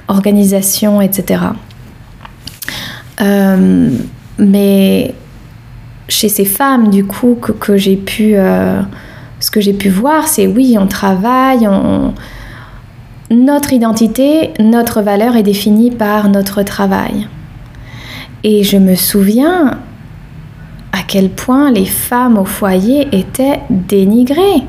organisation, 0.09 1.01
etc. 1.01 1.43
Euh, 3.21 3.91
mais 4.41 5.15
chez 6.09 6.29
ces 6.29 6.45
femmes, 6.45 6.91
du 6.91 7.05
coup, 7.05 7.37
que, 7.37 7.77
j'ai 7.77 7.97
pu. 7.97 8.33
Euh, 8.35 8.81
ce 9.39 9.51
que 9.51 9.61
j'ai 9.61 9.73
pu 9.73 9.89
voir, 9.89 10.27
c'est 10.29 10.47
oui, 10.47 10.77
on 10.79 10.87
travaille, 10.87 11.67
notre 13.31 13.73
identité, 13.73 14.51
notre 14.59 15.03
valeur 15.03 15.37
est 15.37 15.43
définie 15.43 15.91
par 15.91 16.29
notre 16.29 16.63
travail. 16.63 17.29
Et 18.43 18.65
je 18.65 18.77
me 18.77 18.97
souviens 18.97 19.79
à 20.93 20.99
quel 21.07 21.31
point 21.31 21.71
les 21.71 21.85
femmes 21.85 22.39
au 22.39 22.45
foyer 22.45 23.09
étaient 23.13 23.61
dénigrées. 23.71 24.65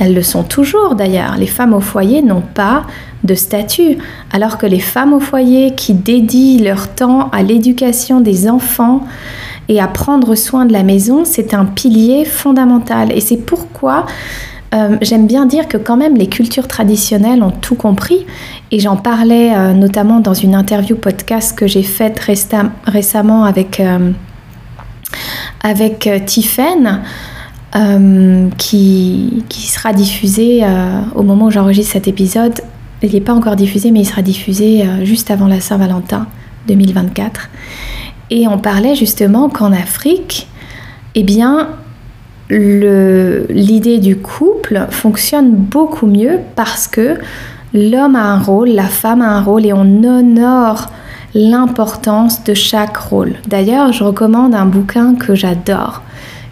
Elles 0.00 0.14
le 0.14 0.22
sont 0.22 0.42
toujours 0.42 0.94
d'ailleurs. 0.94 1.36
Les 1.36 1.46
femmes 1.46 1.74
au 1.74 1.80
foyer 1.80 2.22
n'ont 2.22 2.40
pas 2.40 2.84
de 3.24 3.34
statut, 3.34 3.98
alors 4.32 4.58
que 4.58 4.66
les 4.66 4.80
femmes 4.80 5.12
au 5.12 5.20
foyer 5.20 5.74
qui 5.74 5.94
dédient 5.94 6.62
leur 6.62 6.88
temps 6.88 7.28
à 7.30 7.42
l'éducation 7.42 8.20
des 8.20 8.48
enfants 8.48 9.04
et 9.68 9.80
à 9.80 9.86
prendre 9.86 10.34
soin 10.34 10.66
de 10.66 10.72
la 10.72 10.82
maison, 10.82 11.24
c'est 11.24 11.54
un 11.54 11.64
pilier 11.64 12.24
fondamental. 12.24 13.12
Et 13.12 13.20
c'est 13.20 13.36
pourquoi 13.36 14.06
euh, 14.74 14.96
j'aime 15.02 15.26
bien 15.26 15.44
dire 15.44 15.68
que 15.68 15.76
quand 15.76 15.98
même 15.98 16.16
les 16.16 16.28
cultures 16.28 16.66
traditionnelles 16.66 17.42
ont 17.42 17.50
tout 17.50 17.74
compris. 17.74 18.26
Et 18.70 18.80
j'en 18.80 18.96
parlais 18.96 19.54
euh, 19.54 19.72
notamment 19.74 20.20
dans 20.20 20.34
une 20.34 20.54
interview 20.54 20.96
podcast 20.96 21.56
que 21.56 21.66
j'ai 21.66 21.82
faite 21.82 22.18
récemment 22.18 23.44
avec, 23.44 23.80
euh, 23.80 24.10
avec 25.62 26.08
Tiffen. 26.26 27.02
qui, 28.58 29.44
qui, 29.48 29.66
sera 29.66 29.94
diffusée 29.94 30.62
au 31.14 31.22
moment 31.22 31.46
où 31.46 31.50
j'enregistre 31.50 31.94
cet 31.94 32.06
épisode 32.06 32.60
il 33.06 33.12
n'est 33.12 33.20
pas 33.20 33.34
encore 33.34 33.56
diffusé, 33.56 33.90
mais 33.90 34.00
il 34.00 34.06
sera 34.06 34.22
diffusé 34.22 34.82
euh, 34.82 35.04
juste 35.04 35.30
avant 35.30 35.48
la 35.48 35.60
Saint-Valentin 35.60 36.26
2024. 36.68 37.48
Et 38.30 38.48
on 38.48 38.58
parlait 38.58 38.94
justement 38.94 39.48
qu'en 39.48 39.72
Afrique, 39.72 40.48
eh 41.14 41.22
bien, 41.22 41.68
l'idée 42.50 43.98
du 43.98 44.16
couple 44.16 44.86
fonctionne 44.90 45.52
beaucoup 45.52 46.06
mieux 46.06 46.40
parce 46.54 46.86
que 46.88 47.18
l'homme 47.74 48.16
a 48.16 48.24
un 48.24 48.38
rôle, 48.38 48.70
la 48.70 48.88
femme 48.88 49.22
a 49.22 49.28
un 49.28 49.42
rôle 49.42 49.66
et 49.66 49.72
on 49.72 50.02
honore 50.04 50.90
l'importance 51.34 52.44
de 52.44 52.54
chaque 52.54 52.96
rôle. 52.96 53.34
D'ailleurs, 53.46 53.92
je 53.92 54.04
recommande 54.04 54.54
un 54.54 54.66
bouquin 54.66 55.14
que 55.14 55.34
j'adore, 55.34 56.02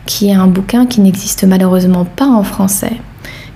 qui 0.07 0.29
est 0.29 0.35
un 0.35 0.47
bouquin 0.47 0.87
qui 0.87 1.01
n'existe 1.01 1.45
malheureusement 1.45 2.05
pas 2.05 2.27
en 2.27 2.43
français, 2.43 2.97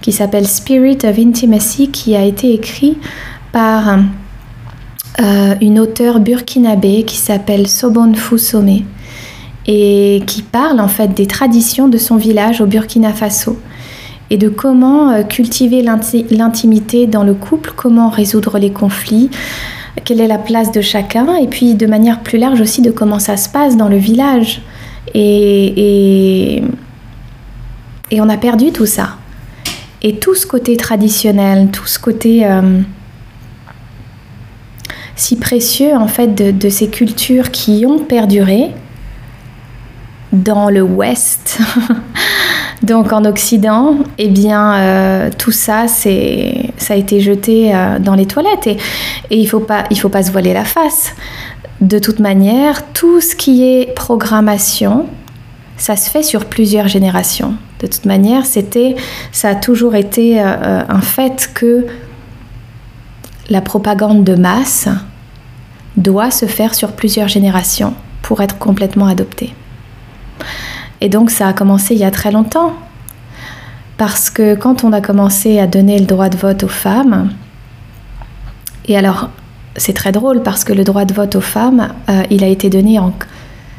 qui 0.04 0.12
s'appelle 0.12 0.46
Spirit 0.46 0.98
of 1.04 1.18
Intimacy, 1.18 1.88
qui 1.88 2.14
a 2.14 2.22
été 2.22 2.52
écrit 2.52 2.98
par 3.52 4.00
euh, 5.18 5.54
une 5.62 5.80
auteure 5.80 6.20
burkinabé 6.20 7.04
qui 7.04 7.16
s'appelle 7.16 7.66
Sobon 7.66 8.12
Fusome 8.12 8.80
et 9.66 10.22
qui 10.26 10.42
parle 10.42 10.80
en 10.80 10.88
fait 10.88 11.14
des 11.14 11.26
traditions 11.26 11.88
de 11.88 11.96
son 11.96 12.16
village 12.16 12.60
au 12.60 12.66
Burkina 12.66 13.14
Faso 13.14 13.58
et 14.28 14.36
de 14.36 14.50
comment 14.50 15.10
euh, 15.10 15.22
cultiver 15.22 15.82
l'intimité 15.82 17.06
dans 17.06 17.24
le 17.24 17.32
couple, 17.32 17.72
comment 17.74 18.10
résoudre 18.10 18.58
les 18.58 18.72
conflits, 18.72 19.30
quelle 20.04 20.20
est 20.20 20.28
la 20.28 20.36
place 20.36 20.70
de 20.70 20.82
chacun, 20.82 21.34
et 21.36 21.46
puis 21.46 21.76
de 21.76 21.86
manière 21.86 22.20
plus 22.20 22.36
large 22.36 22.60
aussi 22.60 22.82
de 22.82 22.90
comment 22.90 23.20
ça 23.20 23.38
se 23.38 23.48
passe 23.48 23.78
dans 23.78 23.88
le 23.88 23.96
village. 23.96 24.60
Et, 25.14 26.56
et, 26.56 26.64
et 28.10 28.20
on 28.20 28.28
a 28.28 28.36
perdu 28.36 28.70
tout 28.70 28.84
ça. 28.84 29.16
Et 30.06 30.16
tout 30.16 30.34
ce 30.34 30.46
côté 30.46 30.76
traditionnel, 30.76 31.70
tout 31.72 31.86
ce 31.86 31.98
côté 31.98 32.46
euh, 32.46 32.82
si 35.16 35.36
précieux 35.36 35.96
en 35.96 36.08
fait 36.08 36.34
de, 36.34 36.68
ces 36.68 36.88
cultures 36.88 37.50
qui 37.50 37.86
ont 37.86 37.98
perduré 37.98 38.70
dans 40.30 40.68
le 40.68 40.82
Ouest, 40.82 41.58
donc 42.82 43.14
en 43.14 43.24
Occident, 43.24 43.96
eh 44.18 44.28
bien 44.28 44.74
euh, 44.74 45.30
tout 45.38 45.52
ça 45.52 45.88
c'est 45.88 46.70
ça 46.76 46.92
a 46.92 46.96
été 46.98 47.20
jeté 47.20 47.74
euh, 47.74 47.98
dans 47.98 48.14
les 48.14 48.26
toilettes 48.26 48.66
et, 48.66 48.76
il 49.30 49.38
il 49.40 49.48
faut 49.48 49.60
pas 50.10 50.22
se 50.22 50.30
voiler 50.30 50.52
la 50.52 50.64
face. 50.64 51.14
De 51.80 51.98
toute 51.98 52.20
manière, 52.20 52.92
tout 52.92 53.22
ce 53.22 53.34
qui 53.34 53.64
est 53.64 53.94
programmation, 53.94 55.06
ça 55.78 55.96
se 55.96 56.10
fait 56.10 56.22
sur 56.22 56.44
plusieurs 56.44 56.88
générations. 56.88 57.54
De 57.84 57.88
toute 57.90 58.06
manière, 58.06 58.46
c'était, 58.46 58.96
ça 59.30 59.50
a 59.50 59.54
toujours 59.54 59.94
été 59.94 60.40
euh, 60.40 60.44
euh, 60.46 60.82
un 60.88 61.02
fait 61.02 61.50
que 61.52 61.86
la 63.50 63.60
propagande 63.60 64.24
de 64.24 64.34
masse 64.34 64.88
doit 65.98 66.30
se 66.30 66.46
faire 66.46 66.74
sur 66.74 66.92
plusieurs 66.92 67.28
générations 67.28 67.92
pour 68.22 68.40
être 68.40 68.56
complètement 68.56 69.06
adoptée. 69.06 69.52
Et 71.02 71.10
donc 71.10 71.30
ça 71.30 71.46
a 71.46 71.52
commencé 71.52 71.92
il 71.92 72.00
y 72.00 72.04
a 72.04 72.10
très 72.10 72.32
longtemps. 72.32 72.72
Parce 73.98 74.30
que 74.30 74.54
quand 74.54 74.82
on 74.82 74.94
a 74.94 75.02
commencé 75.02 75.60
à 75.60 75.66
donner 75.66 75.98
le 75.98 76.06
droit 76.06 76.30
de 76.30 76.38
vote 76.38 76.64
aux 76.64 76.68
femmes, 76.68 77.32
et 78.88 78.96
alors 78.96 79.28
c'est 79.76 79.92
très 79.92 80.10
drôle 80.10 80.42
parce 80.42 80.64
que 80.64 80.72
le 80.72 80.84
droit 80.84 81.04
de 81.04 81.12
vote 81.12 81.36
aux 81.36 81.42
femmes, 81.42 81.92
euh, 82.08 82.22
il 82.30 82.44
a 82.44 82.48
été 82.48 82.70
donné 82.70 82.98
en, 82.98 83.12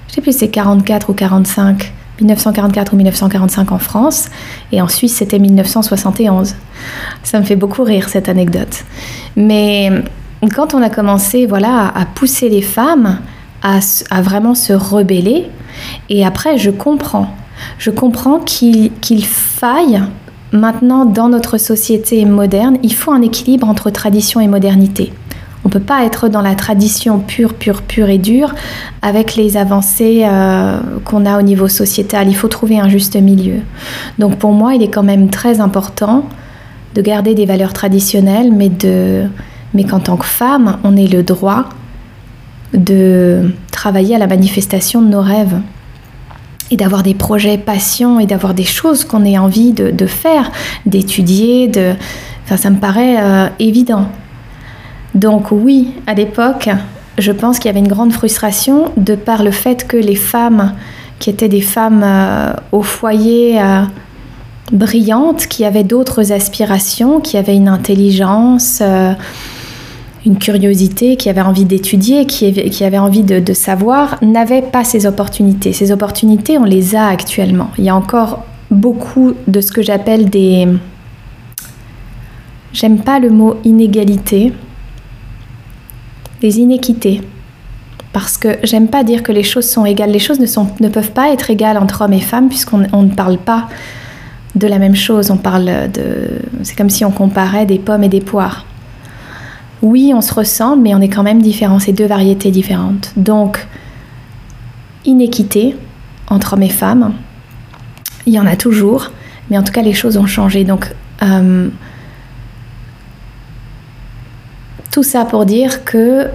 je 0.09 0.13
sais 0.13 0.21
plus, 0.21 0.37
c'est 0.37 0.49
44 0.49 1.09
ou 1.09 1.13
45, 1.13 1.91
1944 2.19 2.93
ou 2.93 2.95
1945 2.95 3.71
en 3.71 3.79
France, 3.79 4.29
et 4.71 4.81
en 4.81 4.87
Suisse 4.87 5.15
c'était 5.15 5.39
1971. 5.39 6.55
Ça 7.23 7.39
me 7.39 7.45
fait 7.45 7.55
beaucoup 7.55 7.83
rire 7.83 8.09
cette 8.09 8.29
anecdote. 8.29 8.83
Mais 9.35 9.89
quand 10.53 10.73
on 10.73 10.81
a 10.81 10.89
commencé, 10.89 11.45
voilà, 11.45 11.91
à 11.95 12.05
pousser 12.05 12.49
les 12.49 12.61
femmes 12.61 13.19
à 13.61 14.21
vraiment 14.21 14.53
se 14.53 14.73
rebeller, 14.73 15.49
et 16.09 16.25
après 16.25 16.57
je 16.57 16.69
comprends, 16.69 17.29
je 17.79 17.89
comprends 17.89 18.39
qu'il 18.39 19.25
faille 19.25 20.01
maintenant 20.51 21.05
dans 21.05 21.29
notre 21.29 21.57
société 21.57 22.23
moderne, 22.25 22.77
il 22.83 22.93
faut 22.93 23.11
un 23.11 23.21
équilibre 23.21 23.67
entre 23.67 23.89
tradition 23.89 24.39
et 24.39 24.47
modernité. 24.47 25.11
On 25.65 25.69
ne 25.69 25.73
peut 25.73 25.79
pas 25.79 26.05
être 26.05 26.29
dans 26.29 26.41
la 26.41 26.53
tradition 26.53 27.17
pure, 27.17 27.55
pure, 27.55 27.81
pure 27.81 28.07
et 28.09 28.19
dure 28.19 28.53
avec 29.01 29.35
les 29.35 29.57
avancées 29.57 30.21
euh, 30.23 30.79
qu'on 31.05 31.25
a 31.25 31.39
au 31.39 31.41
niveau 31.41 31.67
sociétal. 31.67 32.27
Il 32.29 32.35
faut 32.35 32.47
trouver 32.47 32.79
un 32.79 32.87
juste 32.87 33.15
milieu. 33.15 33.61
Donc 34.19 34.37
pour 34.37 34.51
moi, 34.51 34.75
il 34.75 34.83
est 34.83 34.89
quand 34.89 35.03
même 35.03 35.31
très 35.31 35.59
important 35.59 36.25
de 36.93 37.01
garder 37.01 37.33
des 37.33 37.47
valeurs 37.47 37.73
traditionnelles, 37.73 38.51
mais, 38.53 38.69
de, 38.69 39.23
mais 39.73 39.85
qu'en 39.85 39.99
tant 39.99 40.17
que 40.17 40.25
femme, 40.25 40.77
on 40.83 40.95
ait 40.95 41.07
le 41.07 41.23
droit 41.23 41.65
de 42.75 43.51
travailler 43.71 44.15
à 44.15 44.19
la 44.19 44.27
manifestation 44.27 45.01
de 45.01 45.07
nos 45.07 45.21
rêves 45.21 45.59
et 46.69 46.77
d'avoir 46.77 47.01
des 47.01 47.15
projets 47.15 47.57
passion 47.57 48.19
et 48.19 48.27
d'avoir 48.27 48.53
des 48.53 48.63
choses 48.63 49.03
qu'on 49.03 49.25
ait 49.25 49.39
envie 49.39 49.73
de, 49.73 50.05
faire, 50.05 50.51
d'étudier, 50.85 51.67
de... 51.67 51.93
Enfin, 52.43 52.57
ça 52.57 52.69
me 52.69 52.77
paraît 52.77 53.17
euh, 53.19 53.47
évident. 53.57 54.09
Donc 55.15 55.51
oui, 55.51 55.93
à 56.07 56.13
l'époque, 56.13 56.69
je 57.17 57.31
pense 57.31 57.57
qu'il 57.57 57.67
y 57.67 57.69
avait 57.69 57.79
une 57.79 57.87
grande 57.87 58.11
frustration 58.11 58.91
de 58.97 59.15
par 59.15 59.43
le 59.43 59.51
fait 59.51 59.87
que 59.87 59.97
les 59.97 60.15
femmes 60.15 60.73
qui 61.19 61.29
étaient 61.29 61.47
des 61.47 61.61
femmes 61.61 62.03
euh, 62.03 62.51
au 62.73 62.83
foyer 62.83 63.61
euh, 63.61 63.83
brillantes, 64.73 65.47
qui 65.47 65.63
avaient 65.63 65.85
d'autres 65.85 66.33
aspirations, 66.33 67.21
qui 67.21 67.37
avaient 67.37 67.55
une 67.55 67.69
intelligence, 67.69 68.79
euh, 68.81 69.13
une 70.25 70.37
curiosité, 70.37 71.15
qui 71.15 71.29
avaient 71.29 71.41
envie 71.41 71.63
d'étudier, 71.63 72.25
qui, 72.25 72.83
avaient 72.83 72.97
envie 72.97 73.23
de 73.23 73.53
savoir, 73.53 74.17
n'avaient 74.21 74.63
pas 74.63 74.83
ces 74.83 75.05
opportunités. 75.05 75.71
Ces 75.71 75.93
opportunités, 75.93 76.57
on 76.57 76.65
les 76.65 76.95
a 76.95 77.07
actuellement. 77.07 77.69
Il 77.77 77.85
y 77.85 77.89
a 77.89 77.95
encore 77.95 78.43
beaucoup 78.71 79.33
de 79.47 79.61
ce 79.61 79.71
que 79.71 79.81
j'appelle 79.81 80.29
des... 80.29 80.67
J'aime 82.73 82.97
pas 82.97 83.19
le 83.19 83.29
mot 83.29 83.55
inégalité, 83.63 84.51
des 86.41 86.59
inéquités. 86.59 87.21
Parce 88.13 88.37
que 88.37 88.57
j'aime 88.63 88.87
pas 88.87 89.03
dire 89.03 89.23
que 89.23 89.31
les 89.31 89.43
choses 89.43 89.67
sont 89.67 89.85
égales. 89.85 90.11
Les 90.11 90.19
choses 90.19 90.39
ne, 90.39 90.87
peuvent 90.87 91.11
pas 91.11 91.31
être 91.31 91.49
égales 91.49 91.77
entre 91.77 92.01
hommes 92.01 92.13
et 92.13 92.21
femmes 92.21 92.47
puisqu'on 92.47 92.77
ne 92.77 93.13
parle 93.13 93.37
pas 93.37 93.67
de 94.55 94.67
la 94.67 94.79
même 94.79 94.95
chose. 94.95 95.31
On 95.31 95.37
parle 95.37 95.65
de. 95.91 96.39
C'est 96.63 96.77
comme 96.77 96.89
si 96.89 97.03
on 97.03 97.11
comparait 97.11 97.65
des 97.65 97.77
pommes 97.77 98.03
et 98.03 98.09
des 98.09 98.21
poires. 98.21 98.65
Oui, 99.81 100.13
on 100.15 100.21
se 100.21 100.33
ressemble, 100.33 100.81
mais 100.81 100.95
on 100.95 101.01
est 101.01 101.09
quand 101.09 101.23
même 101.23 101.41
différents. 101.41 101.79
C'est 101.79 101.91
deux 101.91 102.07
variétés 102.07 102.51
différentes. 102.51 103.11
Donc, 103.17 103.67
inéquité 105.03 105.75
entre 106.27 106.53
hommes 106.53 106.63
et 106.63 106.69
femmes, 106.69 107.13
il 108.25 108.33
y 108.33 108.39
en 108.39 108.47
a 108.47 108.55
toujours, 108.55 109.11
mais 109.49 109.57
en 109.57 109.63
tout 109.63 109.73
cas, 109.73 109.81
les 109.81 109.93
choses 109.93 110.17
ont 110.17 110.25
changé. 110.25 110.63
Donc, 110.63 110.91
euh, 111.21 111.69
Tout 114.95 115.03
ça 115.03 115.25
pour 115.25 115.45
dire 115.45 115.83
que 115.83 116.27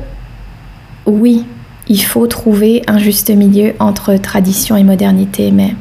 oui, 1.07 1.47
il 1.89 2.03
faut 2.03 2.27
trouver 2.27 2.83
un 2.89 2.99
juste 2.99 3.31
milieu 3.31 3.73
entre 3.79 4.17
tradition 4.17 4.77
et 4.77 4.85
modernité, 4.85 5.51
mais, 5.51 5.75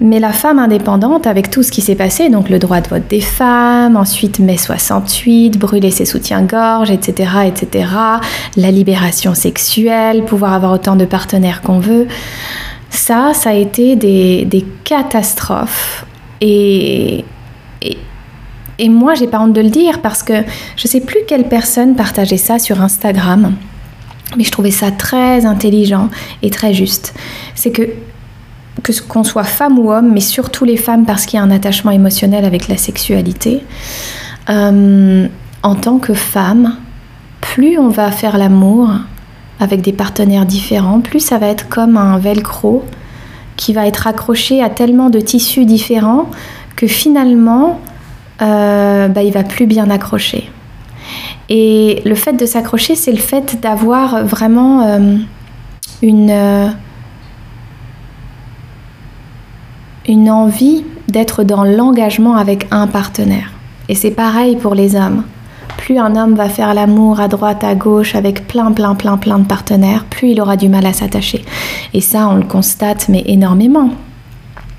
mais 0.00 0.18
la 0.18 0.32
femme 0.32 0.58
indépendante, 0.58 1.28
avec 1.28 1.52
tout 1.52 1.62
ce 1.62 1.70
qui 1.70 1.82
s'est 1.82 1.94
passé, 1.94 2.30
donc 2.30 2.50
le 2.50 2.58
droit 2.58 2.80
de 2.80 2.88
vote 2.88 3.04
des 3.08 3.20
femmes, 3.20 3.96
ensuite 3.96 4.40
mai 4.40 4.56
68, 4.56 5.56
brûler 5.56 5.92
ses 5.92 6.04
soutiens-gorge, 6.04 6.90
etc., 6.90 7.30
etc., 7.46 7.86
la 8.56 8.72
libération 8.72 9.36
sexuelle, 9.36 10.24
pouvoir 10.24 10.52
avoir 10.54 10.72
autant 10.72 10.96
de 10.96 11.04
partenaires 11.04 11.62
qu'on 11.62 11.78
veut, 11.78 12.08
ça, 12.90 13.34
ça 13.34 13.50
a 13.50 13.54
été 13.54 13.94
des, 13.94 14.44
des 14.46 14.66
catastrophes. 14.82 16.06
Et, 16.40 17.24
et 18.78 18.88
moi, 18.88 19.14
j'ai 19.14 19.26
pas 19.26 19.40
honte 19.40 19.52
de 19.52 19.60
le 19.60 19.70
dire 19.70 20.00
parce 20.00 20.22
que 20.22 20.32
je 20.76 20.88
sais 20.88 21.00
plus 21.00 21.20
quelle 21.28 21.48
personne 21.48 21.94
partageait 21.94 22.36
ça 22.36 22.58
sur 22.58 22.80
Instagram, 22.80 23.54
mais 24.36 24.44
je 24.44 24.50
trouvais 24.50 24.70
ça 24.70 24.90
très 24.90 25.46
intelligent 25.46 26.08
et 26.42 26.50
très 26.50 26.74
juste. 26.74 27.14
C'est 27.54 27.70
que 27.70 27.82
que 28.82 28.92
qu'on 29.02 29.22
soit 29.22 29.44
femme 29.44 29.78
ou 29.78 29.92
homme, 29.92 30.12
mais 30.12 30.20
surtout 30.20 30.64
les 30.64 30.76
femmes 30.76 31.06
parce 31.06 31.26
qu'il 31.26 31.38
y 31.38 31.40
a 31.40 31.44
un 31.44 31.50
attachement 31.50 31.92
émotionnel 31.92 32.44
avec 32.44 32.68
la 32.68 32.76
sexualité. 32.76 33.62
Euh, 34.50 35.28
en 35.62 35.74
tant 35.76 35.98
que 35.98 36.12
femme, 36.12 36.76
plus 37.40 37.78
on 37.78 37.88
va 37.88 38.10
faire 38.10 38.36
l'amour 38.36 38.90
avec 39.60 39.80
des 39.80 39.92
partenaires 39.92 40.44
différents, 40.44 41.00
plus 41.00 41.20
ça 41.20 41.38
va 41.38 41.46
être 41.46 41.68
comme 41.68 41.96
un 41.96 42.18
velcro 42.18 42.84
qui 43.56 43.72
va 43.72 43.86
être 43.86 44.06
accroché 44.06 44.62
à 44.62 44.68
tellement 44.68 45.08
de 45.08 45.20
tissus 45.20 45.64
différents 45.64 46.26
que 46.76 46.88
finalement 46.88 47.80
euh, 48.42 49.08
bah, 49.08 49.22
il 49.22 49.32
va 49.32 49.44
plus 49.44 49.66
bien 49.66 49.90
accrocher. 49.90 50.50
Et 51.48 52.02
le 52.04 52.14
fait 52.14 52.32
de 52.32 52.46
s'accrocher, 52.46 52.94
c'est 52.94 53.12
le 53.12 53.18
fait 53.18 53.60
d'avoir 53.60 54.24
vraiment 54.24 54.82
euh, 54.82 55.16
une, 56.02 56.30
euh, 56.30 56.68
une 60.08 60.30
envie 60.30 60.84
d'être 61.08 61.44
dans 61.44 61.64
l'engagement 61.64 62.36
avec 62.36 62.66
un 62.70 62.86
partenaire. 62.86 63.52
Et 63.88 63.94
c'est 63.94 64.10
pareil 64.10 64.56
pour 64.56 64.74
les 64.74 64.96
hommes. 64.96 65.24
Plus 65.76 65.98
un 65.98 66.16
homme 66.16 66.34
va 66.34 66.48
faire 66.48 66.72
l'amour 66.72 67.20
à 67.20 67.28
droite, 67.28 67.62
à 67.62 67.74
gauche, 67.74 68.14
avec 68.14 68.48
plein, 68.48 68.72
plein, 68.72 68.94
plein, 68.94 69.18
plein 69.18 69.38
de 69.38 69.46
partenaires, 69.46 70.06
plus 70.08 70.30
il 70.30 70.40
aura 70.40 70.56
du 70.56 70.70
mal 70.70 70.86
à 70.86 70.94
s'attacher. 70.94 71.44
Et 71.92 72.00
ça, 72.00 72.28
on 72.28 72.36
le 72.36 72.44
constate, 72.44 73.08
mais 73.10 73.22
énormément 73.26 73.90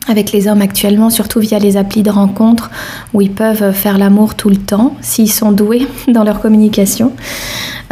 avec 0.08 0.32
les 0.32 0.48
hommes 0.48 0.62
actuellement, 0.62 1.10
surtout 1.10 1.39
via 1.39 1.60
les 1.60 1.78
applis 1.78 2.04
de 2.04 2.12
rencontres 2.12 2.70
où 3.13 3.22
ils 3.22 3.32
peuvent 3.32 3.72
faire 3.72 3.98
l'amour 3.98 4.36
tout 4.36 4.50
le 4.50 4.58
temps 4.58 4.96
s'ils 5.02 5.32
sont 5.32 5.52
doués 5.52 5.88
dans 6.08 6.24
leur 6.24 6.41
communication. 6.41 7.13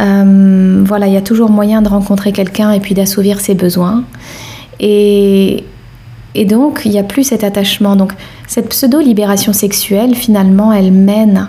Euh, 0.00 0.82
voilà, 0.86 1.06
il 1.06 1.12
y 1.12 1.16
a 1.16 1.22
toujours 1.22 1.50
moyen 1.50 1.82
de 1.82 1.88
rencontrer 1.88 2.32
quelqu'un 2.32 2.70
et 2.72 2.80
puis 2.80 2.94
d'assouvir 2.94 3.40
ses 3.40 3.54
besoins. 3.54 4.04
Et, 4.80 5.64
donc, 6.46 6.82
il 6.84 6.90
n'y 6.90 6.98
a 6.98 7.04
plus 7.04 7.24
cet 7.24 7.44
attachement. 7.44 7.96
Donc, 7.96 8.12
cette 8.46 8.68
pseudo-libération 8.68 9.52
sexuelle, 9.52 10.14
finalement, 10.14 10.72
elle 10.72 10.92
mène 10.92 11.48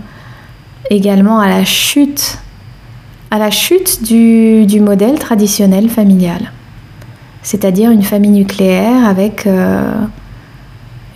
également 0.91 1.39
à 1.39 1.49
la 1.49 1.65
chute, 1.65 2.38
à 3.32 3.39
la 3.39 3.49
chute 3.49 4.04
du, 4.04 4.65
du 4.65 4.80
modèle 4.80 5.17
traditionnel 5.17 5.89
familial. 5.89 6.51
C'est-à-dire 7.41 7.91
une 7.91 8.04
famille 8.04 8.32
nucléaire 8.32 9.08
avec... 9.08 9.45
Euh, 9.45 9.91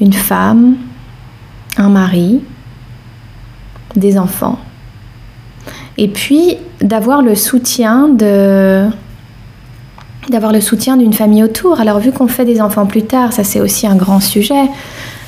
une 0.02 0.14
femme, 0.14 0.76
un 1.78 1.90
mari, 1.90 2.42
des 3.96 4.18
enfants. 4.18 4.60
Et 5.98 6.08
puis 6.08 6.58
d'avoir 6.82 7.22
le 7.22 7.36
soutien 7.36 8.08
de 8.08 8.88
d'avoir 10.30 10.52
le 10.52 10.62
soutien 10.62 10.96
d'une 10.96 11.14
famille 11.14 11.44
autour. 11.44 11.80
Alors 11.80 12.00
vu 12.00 12.12
qu'on 12.12 12.28
fait 12.28 12.46
des 12.46 12.62
enfants 12.62 12.86
plus 12.86 13.02
tard, 13.02 13.34
ça 13.34 13.44
c'est 13.44 13.60
aussi 13.60 13.88
un 13.88 13.96
grand 13.96 14.20
sujet, 14.20 14.70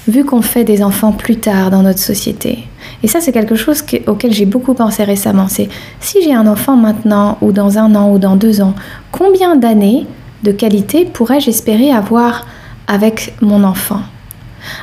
vu 0.08 0.24
qu'on 0.24 0.44
fait 0.44 0.64
des 0.64 0.84
enfants 0.84 1.12
plus 1.12 1.38
tard 1.38 1.72
dans 1.72 1.82
notre 1.82 2.00
société. 2.00 2.60
Et 3.02 3.08
ça 3.08 3.20
c'est 3.20 3.32
quelque 3.32 3.56
chose 3.56 3.84
auquel 4.08 4.32
j'ai 4.32 4.46
beaucoup 4.46 4.76
pensé 4.76 5.04
récemment. 5.04 5.48
C'est 5.48 5.70
si 6.00 6.22
j'ai 6.24 6.36
un 6.36 6.46
enfant 6.46 6.78
maintenant 6.78 7.38
ou 7.42 7.52
dans 7.52 7.80
un 7.80 7.96
an 7.96 8.12
ou 8.14 8.20
dans 8.20 8.36
deux 8.36 8.62
ans, 8.62 8.76
combien 9.12 9.56
d'années 9.56 10.06
de 10.44 10.52
qualité 10.52 11.06
pourrais-je 11.06 11.50
espérer 11.50 11.92
avoir 11.92 12.46
avec 12.88 13.34
mon 13.42 13.64
enfant? 13.64 14.02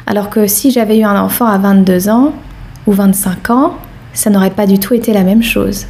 Alors 0.07 0.31
que 0.31 0.47
si 0.47 0.71
j'avais 0.71 0.99
eu 0.99 1.05
un 1.05 1.21
enfant 1.21 1.47
à 1.47 1.59
22 1.59 2.09
ans 2.09 2.33
ou 2.87 2.93
25 2.93 3.51
ans, 3.51 3.75
ça 4.12 4.31
n'aurait 4.31 4.51
pas 4.51 4.67
du 4.67 4.79
tout 4.79 4.95
été 4.95 5.12
la 5.12 5.23
même 5.23 5.43
chose. 5.43 5.87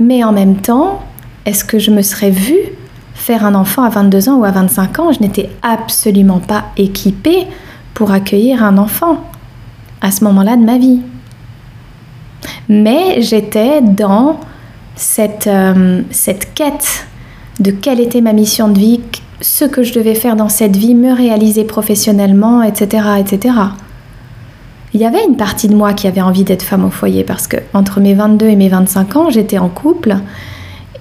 Mais 0.00 0.24
en 0.24 0.32
même 0.32 0.56
temps, 0.56 1.02
est-ce 1.46 1.64
que 1.64 1.78
je 1.78 1.90
me 1.90 2.02
serais 2.02 2.30
vue 2.30 2.72
faire 3.14 3.44
un 3.44 3.54
enfant 3.54 3.82
à 3.82 3.88
22 3.90 4.28
ans 4.28 4.36
ou 4.36 4.44
à 4.44 4.50
25 4.50 4.98
ans? 4.98 5.12
Je 5.12 5.20
n'étais 5.20 5.50
absolument 5.62 6.40
pas 6.40 6.66
équipée 6.76 7.46
pour 7.92 8.10
accueillir 8.10 8.62
un 8.62 8.78
enfant 8.78 9.18
à 10.00 10.10
ce 10.10 10.24
moment-là 10.24 10.56
de 10.56 10.64
ma 10.64 10.78
vie. 10.78 11.00
Mais 12.68 13.20
j'étais 13.22 13.80
dans 13.80 14.40
cette, 14.96 15.46
euh, 15.46 16.02
cette 16.10 16.54
quête 16.54 17.06
de 17.60 17.70
quelle 17.70 18.00
était 18.00 18.20
ma 18.20 18.32
mission 18.32 18.68
de 18.68 18.78
vie, 18.78 19.00
ce 19.44 19.66
que 19.66 19.82
je 19.82 19.92
devais 19.92 20.14
faire 20.14 20.36
dans 20.36 20.48
cette 20.48 20.74
vie, 20.74 20.94
me 20.94 21.12
réaliser 21.12 21.64
professionnellement, 21.64 22.62
etc. 22.62 23.04
etc. 23.18 23.54
il 24.94 25.00
y 25.00 25.04
avait 25.04 25.22
une 25.22 25.36
partie 25.36 25.68
de 25.68 25.74
moi 25.74 25.92
qui 25.92 26.06
avait 26.06 26.22
envie 26.22 26.44
d'être 26.44 26.62
femme 26.62 26.82
au 26.84 26.90
foyer 26.90 27.24
parce 27.24 27.46
que 27.46 27.58
entre 27.74 28.00
mes 28.00 28.14
22 28.14 28.46
et 28.46 28.56
mes 28.56 28.70
25 28.70 29.16
ans, 29.16 29.28
j'étais 29.28 29.58
en 29.58 29.68
couple 29.68 30.16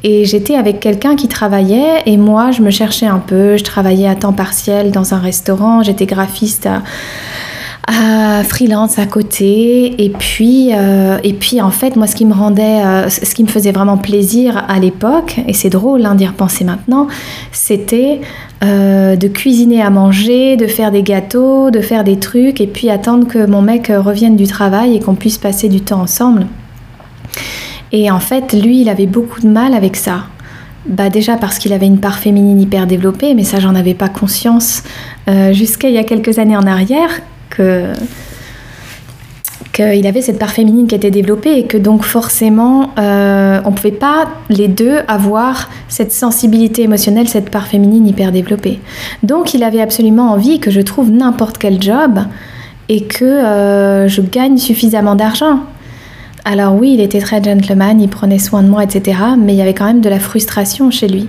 et 0.04 0.26
j'étais 0.26 0.56
avec 0.56 0.82
quelqu'un 0.82 1.16
qui 1.16 1.30
travaillait 1.30 2.04
et 2.06 2.18
moi, 2.18 2.52
je 2.52 2.62
me 2.62 2.70
cherchais 2.70 3.06
un 3.06 3.20
peu. 3.20 3.56
Je 3.56 3.64
travaillais 3.64 4.10
à 4.10 4.16
temps 4.16 4.34
partiel 4.34 4.92
dans 4.92 5.14
un 5.14 5.20
restaurant, 5.20 5.82
j'étais 5.82 6.06
graphiste 6.06 6.66
à 6.66 6.82
à 7.88 8.44
freelance 8.44 8.98
à 8.98 9.06
côté. 9.06 10.04
Et 10.04 10.10
puis 10.10 10.70
euh, 10.74 11.18
et 11.24 11.34
puis 11.34 11.62
en 11.62 11.72
fait 11.72 11.96
moi 11.96 12.08
ce 12.08 12.16
qui 12.16 12.26
me 12.26 12.34
rendait 12.34 12.84
euh, 12.84 13.10
ce 13.10 13.34
qui 13.34 13.44
me 13.44 13.50
faisait 13.50 13.72
vraiment 13.72 13.98
plaisir 13.98 14.64
à 14.68 14.80
l'époque 14.80 15.40
et 15.48 15.54
c'est 15.54 15.70
drôle 15.70 16.06
hein, 16.06 16.16
d'y 16.16 16.26
repenser 16.26 16.64
maintenant 16.64 17.08
c'était 17.52 18.22
euh, 18.64 19.16
de 19.16 19.28
cuisiner 19.28 19.82
à 19.82 19.90
manger 19.90 20.56
de 20.56 20.68
faire 20.68 20.92
des 20.92 21.04
gâteaux 21.04 21.72
de 21.72 21.82
faire 21.82 22.04
des 22.04 22.18
trucs 22.20 22.62
et 22.62 22.68
puis 22.68 22.90
attendre 22.90 23.28
que 23.28 23.46
mon 23.46 23.62
mec 23.62 23.92
revienne 23.94 24.38
du 24.38 24.48
travail 24.48 24.96
et 24.96 25.00
qu'on 25.00 25.16
puisse 25.16 25.38
passer 25.38 25.68
du 25.68 25.82
temps 25.82 26.02
ensemble. 26.02 26.48
Et 27.92 28.10
en 28.10 28.20
fait 28.20 28.54
lui 28.54 28.82
il 28.82 28.90
avait 28.90 29.08
beaucoup 29.08 29.42
de 29.42 29.48
mal 29.48 29.74
avec 29.74 29.96
ça. 29.96 30.26
Bah 30.86 31.10
déjà 31.10 31.38
parce 31.38 31.60
qu'il 31.60 31.72
avait 31.72 31.86
une 31.86 32.00
part 32.00 32.18
féminine 32.18 32.60
hyper 32.60 32.88
développée, 32.88 33.36
mais 33.36 33.46
ça 33.46 33.60
j'en 33.60 33.74
avais 33.74 33.94
pas 33.94 34.10
conscience 34.10 34.84
jusqu'à 35.52 35.88
il 35.88 35.96
y 35.96 35.98
a 35.98 36.04
quelques 36.04 36.40
années 36.40 36.58
en 36.58 36.68
arrière 36.68 37.10
que 37.56 37.94
qu'il 39.74 40.06
avait 40.06 40.22
cette 40.22 40.38
part 40.38 40.52
féminine 40.52 40.88
qui 40.88 40.94
était 40.94 41.10
développée 41.10 41.58
et 41.58 41.66
que 41.66 41.78
donc 41.78 42.04
forcément 42.04 42.92
euh, 43.00 43.60
on 43.66 43.72
ne 43.72 43.76
pouvait 43.76 43.92
pas 43.92 44.28
les 44.50 44.68
deux 44.68 45.00
avoir 45.08 45.70
cette 45.88 46.12
sensibilité 46.12 46.84
émotionnelle, 46.84 47.28
cette 47.28 47.50
part 47.50 47.66
féminine 47.66 48.08
hyper 48.08 48.32
développée. 48.32 48.80
Donc 49.24 49.56
il 49.56 49.64
avait 49.64 49.82
absolument 49.82 50.32
envie 50.32 50.60
que 50.60 50.70
je 50.70 50.80
trouve 50.80 51.10
n'importe 51.10 51.58
quel 51.58 51.82
job 51.82 52.20
et 52.88 53.04
que 53.06 53.26
euh, 53.26 54.08
je 54.08 54.22
gagne 54.22 54.58
suffisamment 54.58 55.16
d'argent. 55.16 55.62
Alors 56.46 56.76
oui, 56.76 56.94
il 56.94 57.02
était 57.02 57.20
très 57.20 57.42
gentleman, 57.42 58.00
il 58.00 58.10
prenait 58.10 58.40
soin 58.40 58.62
de 58.62 58.68
moi, 58.68 58.84
etc. 58.84 59.18
Mais 59.40 59.54
il 59.54 59.58
y 59.58 59.62
avait 59.62 59.74
quand 59.74 59.86
même 59.86 60.02
de 60.02 60.10
la 60.10 60.20
frustration 60.20 60.92
chez 60.92 61.08
lui. 61.08 61.28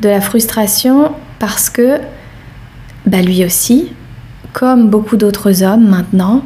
De 0.00 0.08
la 0.08 0.20
frustration 0.20 1.10
parce 1.38 1.68
que 1.68 1.98
bah, 3.04 3.20
lui 3.20 3.44
aussi, 3.44 3.88
comme 4.54 4.88
beaucoup 4.88 5.18
d'autres 5.18 5.62
hommes 5.62 5.86
maintenant, 5.86 6.42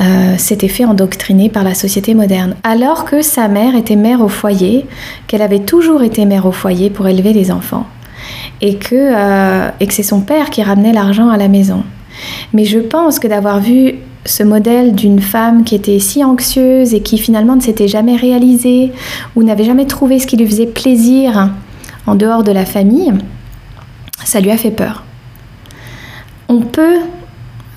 euh, 0.00 0.38
s'était 0.38 0.68
fait 0.68 0.86
endoctriner 0.86 1.50
par 1.50 1.64
la 1.64 1.74
société 1.74 2.14
moderne. 2.14 2.54
Alors 2.62 3.04
que 3.04 3.20
sa 3.20 3.48
mère 3.48 3.76
était 3.76 3.96
mère 3.96 4.22
au 4.22 4.28
foyer, 4.28 4.86
qu'elle 5.26 5.42
avait 5.42 5.58
toujours 5.58 6.02
été 6.02 6.24
mère 6.24 6.46
au 6.46 6.52
foyer 6.52 6.88
pour 6.88 7.06
élever 7.08 7.34
les 7.34 7.50
enfants. 7.50 7.86
Et 8.62 8.76
que, 8.76 8.94
euh, 8.94 9.68
et 9.80 9.86
que 9.86 9.92
c'est 9.92 10.02
son 10.02 10.20
père 10.20 10.50
qui 10.50 10.62
ramenait 10.62 10.92
l'argent 10.92 11.28
à 11.28 11.36
la 11.36 11.48
maison. 11.48 11.82
Mais 12.52 12.64
je 12.64 12.78
pense 12.78 13.18
que 13.18 13.26
d'avoir 13.26 13.60
vu 13.60 13.96
ce 14.24 14.44
modèle 14.44 14.94
d'une 14.94 15.20
femme 15.20 15.64
qui 15.64 15.74
était 15.74 15.98
si 15.98 16.22
anxieuse 16.22 16.94
et 16.94 17.00
qui 17.00 17.18
finalement 17.18 17.56
ne 17.56 17.60
s'était 17.60 17.88
jamais 17.88 18.16
réalisée 18.16 18.92
ou 19.34 19.42
n'avait 19.42 19.64
jamais 19.64 19.86
trouvé 19.86 20.20
ce 20.20 20.28
qui 20.28 20.36
lui 20.36 20.46
faisait 20.46 20.66
plaisir 20.66 21.50
en 22.06 22.14
dehors 22.14 22.44
de 22.44 22.52
la 22.52 22.64
famille, 22.64 23.12
ça 24.24 24.40
lui 24.40 24.52
a 24.52 24.56
fait 24.56 24.70
peur. 24.70 25.04
On 26.48 26.60
peut 26.60 27.00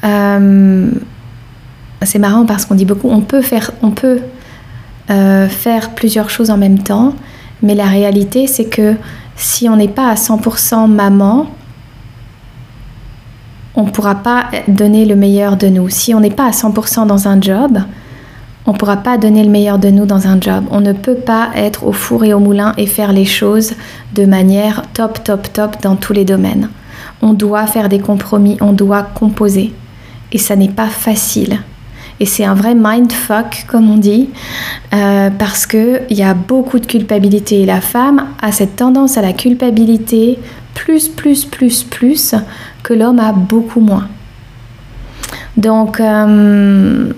euh, 0.05 0.91
c'est 2.01 2.19
marrant 2.19 2.45
parce 2.45 2.65
qu'on 2.65 2.75
dit 2.75 2.85
beaucoup, 2.85 3.09
on 3.09 3.21
peut 3.21 3.41
faire, 3.41 3.71
on 3.81 3.91
peut 3.91 4.19
euh, 5.09 5.47
faire 5.47 5.91
plusieurs 5.91 6.29
choses 6.29 6.49
en 6.49 6.57
même 6.57 6.79
temps, 6.79 7.13
mais 7.61 7.75
la 7.75 7.85
réalité 7.85 8.47
c'est 8.47 8.65
que 8.65 8.95
si 9.35 9.67
on 9.67 9.75
n'est 9.75 9.87
pas 9.87 10.09
à 10.09 10.15
100% 10.15 10.87
maman, 10.87 11.47
on 13.75 13.83
ne 13.83 13.89
pourra 13.89 14.15
pas 14.15 14.45
donner 14.67 15.05
le 15.05 15.15
meilleur 15.15 15.57
de 15.57 15.67
nous. 15.67 15.89
Si 15.89 16.13
on 16.13 16.21
n'est 16.21 16.29
pas 16.29 16.45
à 16.45 16.51
100% 16.51 17.07
dans 17.07 17.27
un 17.27 17.41
job, 17.41 17.79
on 18.65 18.71
ne 18.73 18.77
pourra 18.77 18.97
pas 18.97 19.17
donner 19.17 19.43
le 19.43 19.49
meilleur 19.49 19.77
de 19.77 19.89
nous 19.89 20.05
dans 20.05 20.27
un 20.27 20.39
job. 20.39 20.63
On 20.71 20.79
ne 20.79 20.93
peut 20.93 21.15
pas 21.15 21.49
être 21.55 21.85
au 21.85 21.91
four 21.91 22.23
et 22.23 22.33
au 22.33 22.39
moulin 22.39 22.73
et 22.77 22.87
faire 22.87 23.11
les 23.11 23.25
choses 23.25 23.73
de 24.13 24.25
manière 24.25 24.83
top, 24.93 25.23
top, 25.23 25.51
top 25.51 25.81
dans 25.81 25.97
tous 25.97 26.13
les 26.13 26.25
domaines. 26.25 26.69
On 27.21 27.33
doit 27.33 27.67
faire 27.67 27.89
des 27.89 27.99
compromis, 27.99 28.57
on 28.61 28.71
doit 28.71 29.03
composer 29.03 29.73
et 30.31 30.38
ça 30.38 30.55
n'est 30.55 30.69
pas 30.69 30.88
facile. 30.88 31.59
Et 32.19 32.25
c'est 32.25 32.45
un 32.45 32.53
vrai 32.53 32.75
mindfuck, 32.75 33.65
comme 33.67 33.89
on 33.89 33.97
dit, 33.97 34.29
euh, 34.93 35.29
parce 35.38 35.65
qu'il 35.65 36.05
y 36.11 36.23
a 36.23 36.33
beaucoup 36.33 36.79
de 36.79 36.85
culpabilité. 36.85 37.61
Et 37.61 37.65
la 37.65 37.81
femme 37.81 38.27
a 38.41 38.51
cette 38.51 38.77
tendance 38.77 39.17
à 39.17 39.21
la 39.21 39.33
culpabilité 39.33 40.39
plus, 40.73 41.09
plus, 41.09 41.43
plus, 41.43 41.83
plus, 41.83 42.35
que 42.83 42.93
l'homme 42.93 43.19
a 43.19 43.33
beaucoup 43.33 43.81
moins. 43.81 44.07
Donc, 45.57 45.99
euh, 45.99 47.11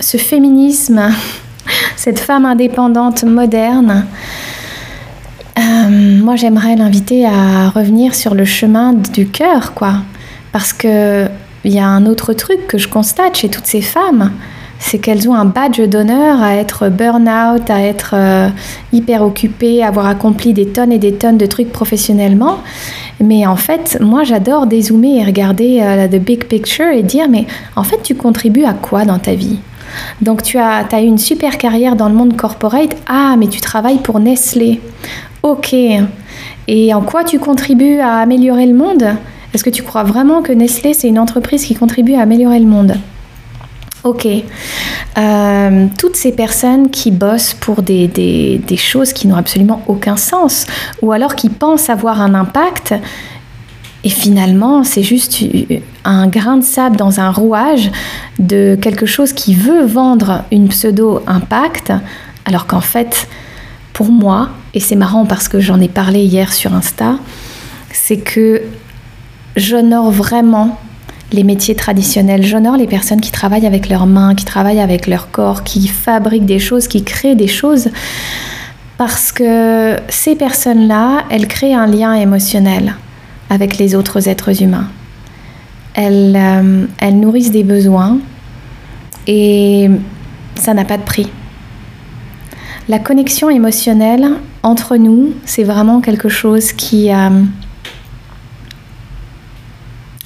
ce 0.00 0.16
féminisme, 0.18 1.10
cette 1.96 2.18
femme 2.18 2.44
indépendante 2.44 3.24
moderne, 3.24 4.06
euh, 5.58 6.20
moi 6.22 6.36
j'aimerais 6.36 6.76
l'inviter 6.76 7.26
à 7.26 7.70
revenir 7.70 8.14
sur 8.14 8.34
le 8.34 8.44
chemin 8.44 8.92
du 8.92 9.28
cœur, 9.28 9.72
quoi. 9.74 9.96
Parce 10.52 10.72
qu'il 10.72 11.30
y 11.64 11.78
a 11.78 11.86
un 11.86 12.06
autre 12.06 12.32
truc 12.34 12.66
que 12.66 12.78
je 12.78 12.88
constate 12.88 13.36
chez 13.36 13.48
toutes 13.48 13.66
ces 13.66 13.80
femmes, 13.80 14.32
c'est 14.78 14.98
qu'elles 14.98 15.28
ont 15.28 15.34
un 15.34 15.44
badge 15.44 15.80
d'honneur 15.80 16.42
à 16.42 16.56
être 16.56 16.88
burn-out, 16.88 17.70
à 17.70 17.80
être 17.80 18.14
euh, 18.14 18.48
hyper 18.92 19.22
occupées, 19.22 19.82
avoir 19.82 20.06
accompli 20.06 20.52
des 20.52 20.66
tonnes 20.66 20.90
et 20.92 20.98
des 20.98 21.14
tonnes 21.14 21.38
de 21.38 21.46
trucs 21.46 21.70
professionnellement. 21.70 22.58
Mais 23.20 23.46
en 23.46 23.54
fait, 23.54 23.98
moi, 24.00 24.24
j'adore 24.24 24.66
dézoomer 24.66 25.20
et 25.20 25.24
regarder 25.24 25.80
euh, 25.80 26.08
the 26.08 26.20
big 26.20 26.44
picture 26.44 26.88
et 26.88 27.04
dire, 27.04 27.28
mais 27.28 27.46
en 27.76 27.84
fait, 27.84 28.02
tu 28.02 28.16
contribues 28.16 28.64
à 28.64 28.72
quoi 28.72 29.04
dans 29.04 29.20
ta 29.20 29.34
vie? 29.34 29.58
Donc 30.20 30.42
tu 30.42 30.58
as, 30.58 30.84
as 30.90 31.00
eu 31.00 31.06
une 31.06 31.18
super 31.18 31.58
carrière 31.58 31.94
dans 31.94 32.08
le 32.08 32.14
monde 32.14 32.36
corporate. 32.36 32.96
Ah, 33.06 33.36
mais 33.38 33.46
tu 33.46 33.60
travailles 33.60 33.98
pour 33.98 34.18
Nestlé. 34.18 34.80
Ok. 35.42 35.74
Et 36.66 36.94
en 36.94 37.02
quoi 37.02 37.22
tu 37.24 37.38
contribues 37.38 38.00
à 38.00 38.16
améliorer 38.16 38.66
le 38.66 38.74
monde? 38.74 39.16
Est-ce 39.54 39.64
que 39.64 39.70
tu 39.70 39.82
crois 39.82 40.02
vraiment 40.04 40.42
que 40.42 40.52
Nestlé, 40.52 40.94
c'est 40.94 41.08
une 41.08 41.18
entreprise 41.18 41.64
qui 41.64 41.74
contribue 41.74 42.14
à 42.14 42.20
améliorer 42.20 42.58
le 42.58 42.66
monde? 42.66 42.96
Ok. 44.04 44.26
Euh, 44.26 45.86
toutes 45.98 46.16
ces 46.16 46.32
personnes 46.32 46.90
qui 46.90 47.10
bossent 47.10 47.54
pour 47.54 47.82
des, 47.82 48.08
des 48.08 48.76
choses 48.76 49.12
qui 49.12 49.28
n'ont 49.28 49.36
absolument 49.36 49.82
aucun 49.86 50.16
sens, 50.16 50.66
ou 51.02 51.12
alors 51.12 51.36
qui 51.36 51.48
pensent 51.48 51.90
avoir 51.90 52.20
un 52.20 52.34
impact, 52.34 52.94
et 54.04 54.08
finalement, 54.08 54.82
c'est 54.82 55.04
juste 55.04 55.44
un 56.04 56.26
grain 56.26 56.56
de 56.56 56.64
sable 56.64 56.96
dans 56.96 57.20
un 57.20 57.30
rouage 57.30 57.92
de 58.40 58.76
quelque 58.80 59.06
chose 59.06 59.32
qui 59.32 59.54
veut 59.54 59.84
vendre 59.84 60.42
une 60.50 60.68
pseudo-impact, 60.68 61.92
alors 62.44 62.66
qu'en 62.66 62.80
fait, 62.80 63.28
pour 63.92 64.10
moi, 64.10 64.48
et 64.74 64.80
c'est 64.80 64.96
marrant 64.96 65.24
parce 65.24 65.46
que 65.46 65.60
j'en 65.60 65.80
ai 65.80 65.88
parlé 65.88 66.20
hier 66.20 66.52
sur 66.52 66.74
Insta, 66.74 67.18
c'est 67.92 68.16
que 68.16 68.62
j'honore 69.56 70.10
vraiment 70.10 70.78
les 71.32 71.44
métiers 71.44 71.74
traditionnels. 71.74 72.44
J'honore 72.44 72.76
les 72.76 72.86
personnes 72.86 73.20
qui 73.20 73.32
travaillent 73.32 73.66
avec 73.66 73.88
leurs 73.88 74.06
mains, 74.06 74.34
qui 74.34 74.44
travaillent 74.44 74.80
avec 74.80 75.06
leur 75.06 75.30
corps, 75.30 75.64
qui 75.64 75.88
fabriquent 75.88 76.46
des 76.46 76.58
choses, 76.58 76.88
qui 76.88 77.04
créent 77.04 77.34
des 77.34 77.48
choses. 77.48 77.88
Parce 78.98 79.32
que 79.32 79.96
ces 80.08 80.36
personnes-là, 80.36 81.24
elles 81.30 81.48
créent 81.48 81.74
un 81.74 81.86
lien 81.86 82.12
émotionnel 82.14 82.94
avec 83.50 83.78
les 83.78 83.94
autres 83.94 84.28
êtres 84.28 84.62
humains. 84.62 84.88
Elles, 85.94 86.36
euh, 86.36 86.86
elles 86.98 87.18
nourrissent 87.18 87.50
des 87.50 87.64
besoins 87.64 88.18
et 89.26 89.90
ça 90.54 90.74
n'a 90.74 90.84
pas 90.84 90.96
de 90.96 91.02
prix. 91.02 91.28
La 92.88 92.98
connexion 92.98 93.50
émotionnelle 93.50 94.28
entre 94.62 94.96
nous, 94.96 95.32
c'est 95.44 95.64
vraiment 95.64 96.00
quelque 96.00 96.28
chose 96.28 96.72
qui... 96.72 97.12
Euh, 97.12 97.42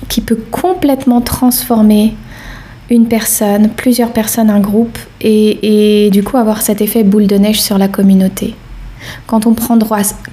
qui 0.08 0.20
peut 0.20 0.38
complètement 0.50 1.20
transformer 1.20 2.14
une 2.90 3.06
personne, 3.06 3.70
plusieurs 3.70 4.12
personnes, 4.12 4.50
un 4.50 4.60
groupe, 4.60 4.98
et, 5.20 6.08
du 6.12 6.22
coup 6.22 6.36
avoir 6.36 6.62
cet 6.62 6.80
effet 6.80 7.02
boule 7.02 7.26
de 7.26 7.36
neige 7.36 7.60
sur 7.60 7.78
la 7.78 7.88
communauté. 7.88 8.54
Quand 9.26 9.46
on, 9.46 9.54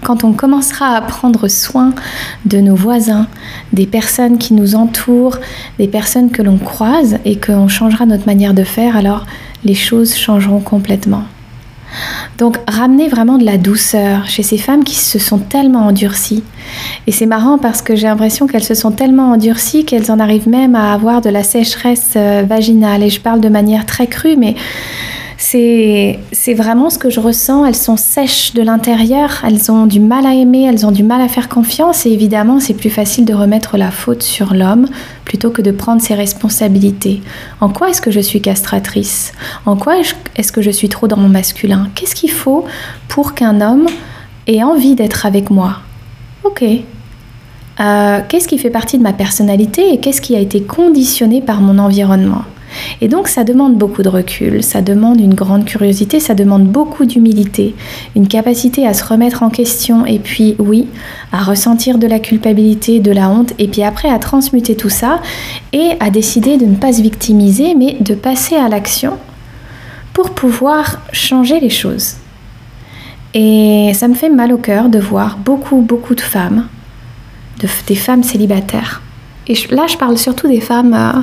quand 0.04 0.24
on 0.24 0.34
commencera 0.34 0.96
à 0.96 1.02
prendre 1.02 1.48
soin 1.48 1.94
de 2.46 2.60
nos 2.60 2.76
voisins, 2.76 3.28
des 3.72 3.86
personnes 3.86 4.38
qui 4.38 4.54
nous 4.54 4.76
entourent, 4.76 5.38
des 5.78 5.88
personnes 5.88 6.32
que 6.32 6.42
l'on 6.42 6.58
croise 6.58 7.18
et 7.26 7.40
qu'on 7.40 7.68
changera 7.68 8.06
notre 8.06 8.26
manière 8.26 8.54
de 8.54 8.64
faire, 8.64 8.96
alors 8.96 9.26
les 9.64 9.76
choses 9.76 10.16
changeront 10.16 10.60
complètement. 10.60 11.24
Donc 12.38 12.58
ramener 12.68 13.08
vraiment 13.08 13.38
de 13.38 13.46
la 13.46 13.58
douceur 13.58 14.28
chez 14.28 14.44
ces 14.44 14.58
femmes 14.58 14.84
qui 14.84 14.96
se 14.96 15.20
sont 15.20 15.38
tellement 15.38 15.88
endurcies. 15.88 16.44
Et 17.08 17.12
c'est 17.12 17.26
marrant 17.26 17.58
parce 17.58 17.82
que 17.82 17.96
j'ai 17.96 18.08
l'impression 18.08 18.48
qu'elles 18.48 18.64
se 18.64 18.74
sont 18.74 18.92
tellement 18.92 19.32
endurcies 19.32 19.86
qu'elles 19.86 20.12
en 20.12 20.20
arrivent 20.20 20.50
même 20.50 20.76
à 20.76 20.94
avoir 20.94 21.22
de 21.22 21.30
la 21.30 21.44
sécheresse 21.44 22.14
euh, 22.16 22.44
vaginale. 22.48 23.04
Et 23.04 23.10
je 23.10 23.20
parle 23.20 23.42
de 23.42 23.50
manière 23.50 23.86
très 23.86 24.08
crue, 24.08 24.36
mais 24.38 24.56
c'est 25.44 26.54
vraiment 26.54 26.90
ce 26.90 26.98
que 26.98 27.10
je 27.10 27.20
ressens. 27.20 27.66
Elles 27.66 27.76
sont 27.76 27.98
sèches 27.98 28.54
de 28.54 28.62
l'intérieur, 28.62 29.44
elles 29.46 29.72
ont 29.72 29.86
du 29.86 30.00
mal 30.00 30.26
à 30.26 30.34
aimer, 30.34 30.64
elles 30.64 30.86
ont 30.86 30.92
du 30.92 31.04
mal 31.04 31.22
à 31.22 31.28
faire 31.28 31.50
confiance. 31.50 32.06
Et 32.06 32.12
évidemment 32.12 32.60
c'est 32.60 32.74
plus 32.74 32.90
facile 32.90 33.26
de 33.26 33.34
remettre 33.34 33.78
la 33.78 33.92
faute 33.92 34.24
sur 34.24 34.54
l'homme 34.54 34.88
plutôt 35.26 35.50
que 35.50 35.62
de 35.62 35.72
prendre 35.72 36.02
ses 36.02 36.14
responsabilités. 36.14 37.22
En 37.60 37.70
quoi 37.70 37.90
est-ce 37.90 38.02
que 38.02 38.12
je 38.12 38.22
suis 38.22 38.42
castratrice? 38.42 39.34
En 39.66 39.76
quoi 39.76 39.96
est-ce 40.36 40.52
que 40.52 40.62
je 40.62 40.72
suis 40.72 40.90
trop 40.90 41.08
dans 41.08 41.18
mon 41.18 41.30
masculin? 41.30 41.90
Qu'est-ce 41.94 42.16
qu'il 42.16 42.32
faut 42.32 42.64
pour 43.10 43.34
qu'un 43.34 43.60
homme 43.60 43.88
ait 44.48 44.64
envie 44.64 44.96
d'être 44.96 45.26
avec 45.26 45.50
moi? 45.50 45.80
Ok. 46.44 46.64
Euh, 47.80 48.22
qu'est-ce 48.30 48.48
qui 48.48 48.58
fait 48.58 48.70
partie 48.70 48.98
de 48.98 49.04
ma 49.04 49.14
personnalité 49.14 49.94
et 49.94 50.00
qu'est-ce 50.00 50.22
qui 50.22 50.36
a 50.36 50.40
été 50.40 50.62
conditionné 50.62 51.42
par 51.42 51.60
mon 51.60 51.80
environnement? 51.80 52.44
Et 53.02 53.08
donc 53.08 53.28
ça 53.28 53.44
demande 53.44 53.78
beaucoup 53.78 54.04
de 54.04 54.10
recul, 54.10 54.64
ça 54.64 54.82
demande 54.82 55.20
une 55.20 55.34
grande 55.34 55.66
curiosité, 55.66 56.20
ça 56.20 56.34
demande 56.34 56.66
beaucoup 56.66 57.06
d'humilité, 57.06 57.76
une 58.16 58.28
capacité 58.28 58.88
à 58.88 58.94
se 58.94 59.04
remettre 59.04 59.44
en 59.44 59.50
question 59.50 60.06
et 60.06 60.20
puis 60.20 60.56
oui, 60.60 60.88
à 61.32 61.44
ressentir 61.44 61.98
de 61.98 62.08
la 62.08 62.20
culpabilité, 62.20 63.00
de 63.00 63.12
la 63.12 63.30
honte 63.30 63.54
et 63.60 63.68
puis 63.68 63.84
après 63.84 64.10
à 64.10 64.20
transmuter 64.20 64.76
tout 64.76 64.90
ça 64.90 65.22
et 65.72 65.92
à 66.00 66.10
décider 66.10 66.58
de 66.58 66.66
ne 66.66 66.76
pas 66.76 66.94
se 66.94 67.02
victimiser 67.02 67.76
mais 67.76 67.98
de 68.00 68.16
passer 68.16 68.56
à 68.56 68.70
l'action 68.70 69.18
pour 70.14 70.32
pouvoir 70.32 71.02
changer 71.12 71.60
les 71.60 71.70
choses. 71.70 72.16
Et 73.34 73.92
ça 73.96 74.08
me 74.08 74.14
fait 74.14 74.30
mal 74.30 74.54
au 74.54 74.58
cœur 74.58 74.90
de 74.90 75.00
voir 75.00 75.38
beaucoup, 75.38 75.82
beaucoup 75.82 76.14
de 76.14 76.22
femmes, 76.22 76.68
des 77.88 77.96
femmes 77.96 78.24
célibataires. 78.24 79.02
Et 79.48 79.56
là, 79.72 79.88
je 79.88 79.98
parle 79.98 80.18
surtout 80.18 80.48
des 80.48 80.62
femmes 80.62 80.94
euh, 80.94 81.22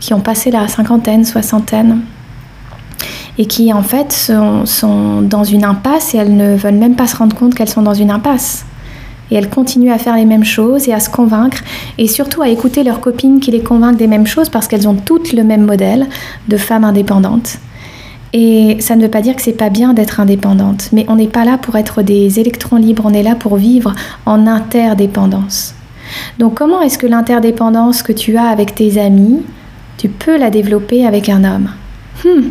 qui 0.00 0.14
ont 0.14 0.20
passé 0.20 0.50
la 0.50 0.68
cinquantaine, 0.68 1.24
soixantaine, 1.24 2.00
et 3.38 3.46
qui 3.46 3.72
en 3.72 3.82
fait 3.82 4.12
sont, 4.12 5.22
dans 5.22 5.44
une 5.44 5.64
impasse 5.64 6.14
et 6.14 6.18
elles 6.18 6.36
ne 6.36 6.56
veulent 6.56 6.74
même 6.74 6.94
pas 6.94 7.06
se 7.06 7.16
rendre 7.16 7.34
compte 7.34 7.54
qu'elles 7.54 7.68
sont 7.68 7.82
dans 7.82 7.94
une 7.94 8.10
impasse. 8.10 8.64
Et 9.30 9.36
elles 9.36 9.48
continuent 9.48 9.90
à 9.90 9.98
faire 9.98 10.16
les 10.16 10.26
mêmes 10.26 10.44
choses 10.44 10.88
et 10.88 10.92
à 10.92 11.00
se 11.00 11.08
convaincre, 11.08 11.64
et 11.98 12.06
surtout 12.06 12.42
à 12.42 12.48
écouter 12.48 12.84
leurs 12.84 13.00
copines 13.00 13.40
qui 13.40 13.50
les 13.50 13.62
convainquent 13.62 13.96
des 13.96 14.06
mêmes 14.06 14.26
choses 14.26 14.48
parce 14.48 14.68
qu'elles 14.68 14.86
ont 14.86 14.94
toutes 14.94 15.32
le 15.32 15.42
même 15.42 15.64
modèle 15.64 16.06
de 16.48 16.56
femmes 16.56 16.84
indépendantes. 16.84 17.58
Et 18.36 18.76
ça 18.80 18.96
ne 18.96 19.02
veut 19.02 19.10
pas 19.10 19.22
dire 19.22 19.36
que 19.36 19.42
c'est 19.42 19.52
pas 19.52 19.70
bien 19.70 19.94
d'être 19.94 20.18
indépendante, 20.18 20.90
mais 20.92 21.06
on 21.08 21.16
n'est 21.16 21.28
pas 21.28 21.44
là 21.44 21.56
pour 21.56 21.76
être 21.76 22.02
des 22.02 22.40
électrons 22.40 22.76
libres, 22.76 23.04
on 23.06 23.14
est 23.14 23.22
là 23.22 23.36
pour 23.36 23.56
vivre 23.56 23.94
en 24.26 24.48
interdépendance. 24.48 25.74
Donc 26.38 26.54
comment 26.54 26.80
est-ce 26.82 26.98
que 26.98 27.06
l'interdépendance 27.06 28.02
que 28.02 28.12
tu 28.12 28.36
as 28.36 28.46
avec 28.46 28.74
tes 28.74 29.00
amis, 29.00 29.42
tu 29.96 30.08
peux 30.08 30.38
la 30.38 30.50
développer 30.50 31.06
avec 31.06 31.28
un 31.28 31.44
homme. 31.44 31.70
Hmm. 32.24 32.48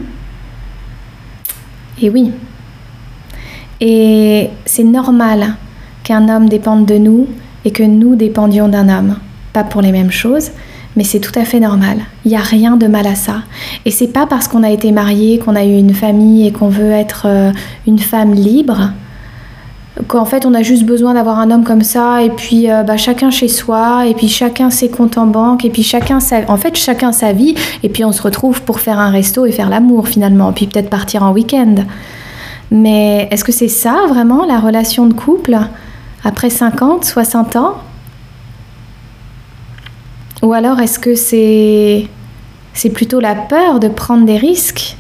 Et 2.02 2.10
oui. 2.10 2.32
Et 3.80 4.50
c'est 4.66 4.84
normal 4.84 5.56
qu'un 6.04 6.30
homme 6.30 6.50
dépende 6.50 6.86
de 6.86 6.98
nous 6.98 7.28
et 7.66 7.72
que 7.72 7.84
nous 7.84 8.16
dépendions 8.16 8.68
d'un 8.68 8.90
homme. 8.90 9.18
Pas 9.52 9.64
pour 9.64 9.82
les 9.82 9.92
mêmes 9.92 10.12
choses, 10.12 10.52
mais 10.96 11.04
c'est 11.04 11.20
tout 11.20 11.38
à 11.38 11.46
fait 11.46 11.60
normal. 11.60 12.00
Il 12.26 12.30
n'y 12.30 12.38
a 12.38 12.42
rien 12.42 12.78
de 12.78 12.88
mal 12.88 13.08
à 13.08 13.16
ça. 13.16 13.44
Et 13.86 13.92
c'est 13.92 14.08
pas 14.08 14.26
parce 14.26 14.48
qu'on 14.48 14.64
a 14.64 14.70
été 14.70 14.92
marié, 14.92 15.40
qu'on 15.40 15.56
a 15.56 15.64
eu 15.64 15.78
une 15.78 15.94
famille 15.94 16.48
et 16.48 16.52
qu'on 16.52 16.70
veut 16.70 16.92
être 16.92 17.24
euh, 17.26 17.52
une 17.88 18.00
femme 18.00 18.34
libre 18.34 18.92
qu'en 20.08 20.26
fait 20.26 20.46
on 20.46 20.54
a 20.54 20.64
juste 20.64 20.86
besoin 20.86 21.14
d'avoir 21.14 21.40
un 21.40 21.52
homme 21.52 21.64
comme 21.64 21.84
ça 21.84 22.24
et 22.24 22.30
puis 22.30 22.70
euh, 22.70 22.84
bah, 22.84 22.98
chacun 22.98 23.30
chez 23.30 23.48
soi 23.48 24.08
et 24.08 24.16
puis 24.16 24.28
chacun 24.28 24.70
ses 24.70 24.90
comptes 24.90 25.18
en 25.18 25.28
banque 25.28 25.66
et 25.66 25.70
puis 25.70 25.84
chacun 25.84 26.20
sa... 26.20 26.50
en 26.50 26.58
fait 26.58 26.76
chacun 26.76 27.12
sa 27.12 27.32
vie 27.32 27.56
et 27.84 27.90
puis 27.90 28.04
on 28.04 28.12
se 28.12 28.22
retrouve 28.22 28.64
pour 28.64 28.80
faire 28.80 28.98
un 28.98 29.12
resto 29.12 29.46
et 29.46 29.52
faire 29.52 29.70
l'amour 29.70 30.08
finalement 30.08 30.52
puis 30.52 30.68
peut-être 30.68 30.90
partir 30.90 31.24
en 31.24 31.32
week-end. 31.32 31.76
Mais 32.72 33.28
est-ce 33.30 33.44
que 33.44 33.52
c'est 33.52 33.68
ça 33.68 34.06
vraiment 34.10 34.46
la 34.46 34.60
relation 34.60 35.06
de 35.06 35.14
couple 35.14 35.58
après 36.24 36.50
50 36.50 37.06
60 37.06 37.56
ans? 37.56 37.76
Ou 40.42 40.54
alors 40.54 40.80
est-ce 40.80 40.98
que 40.98 41.14
c'est 41.14 42.08
c'est 42.74 42.90
plutôt 42.90 43.20
la 43.20 43.36
peur 43.36 43.80
de 43.80 43.90
prendre 43.90 44.26
des 44.26 44.38
risques? 44.38 44.98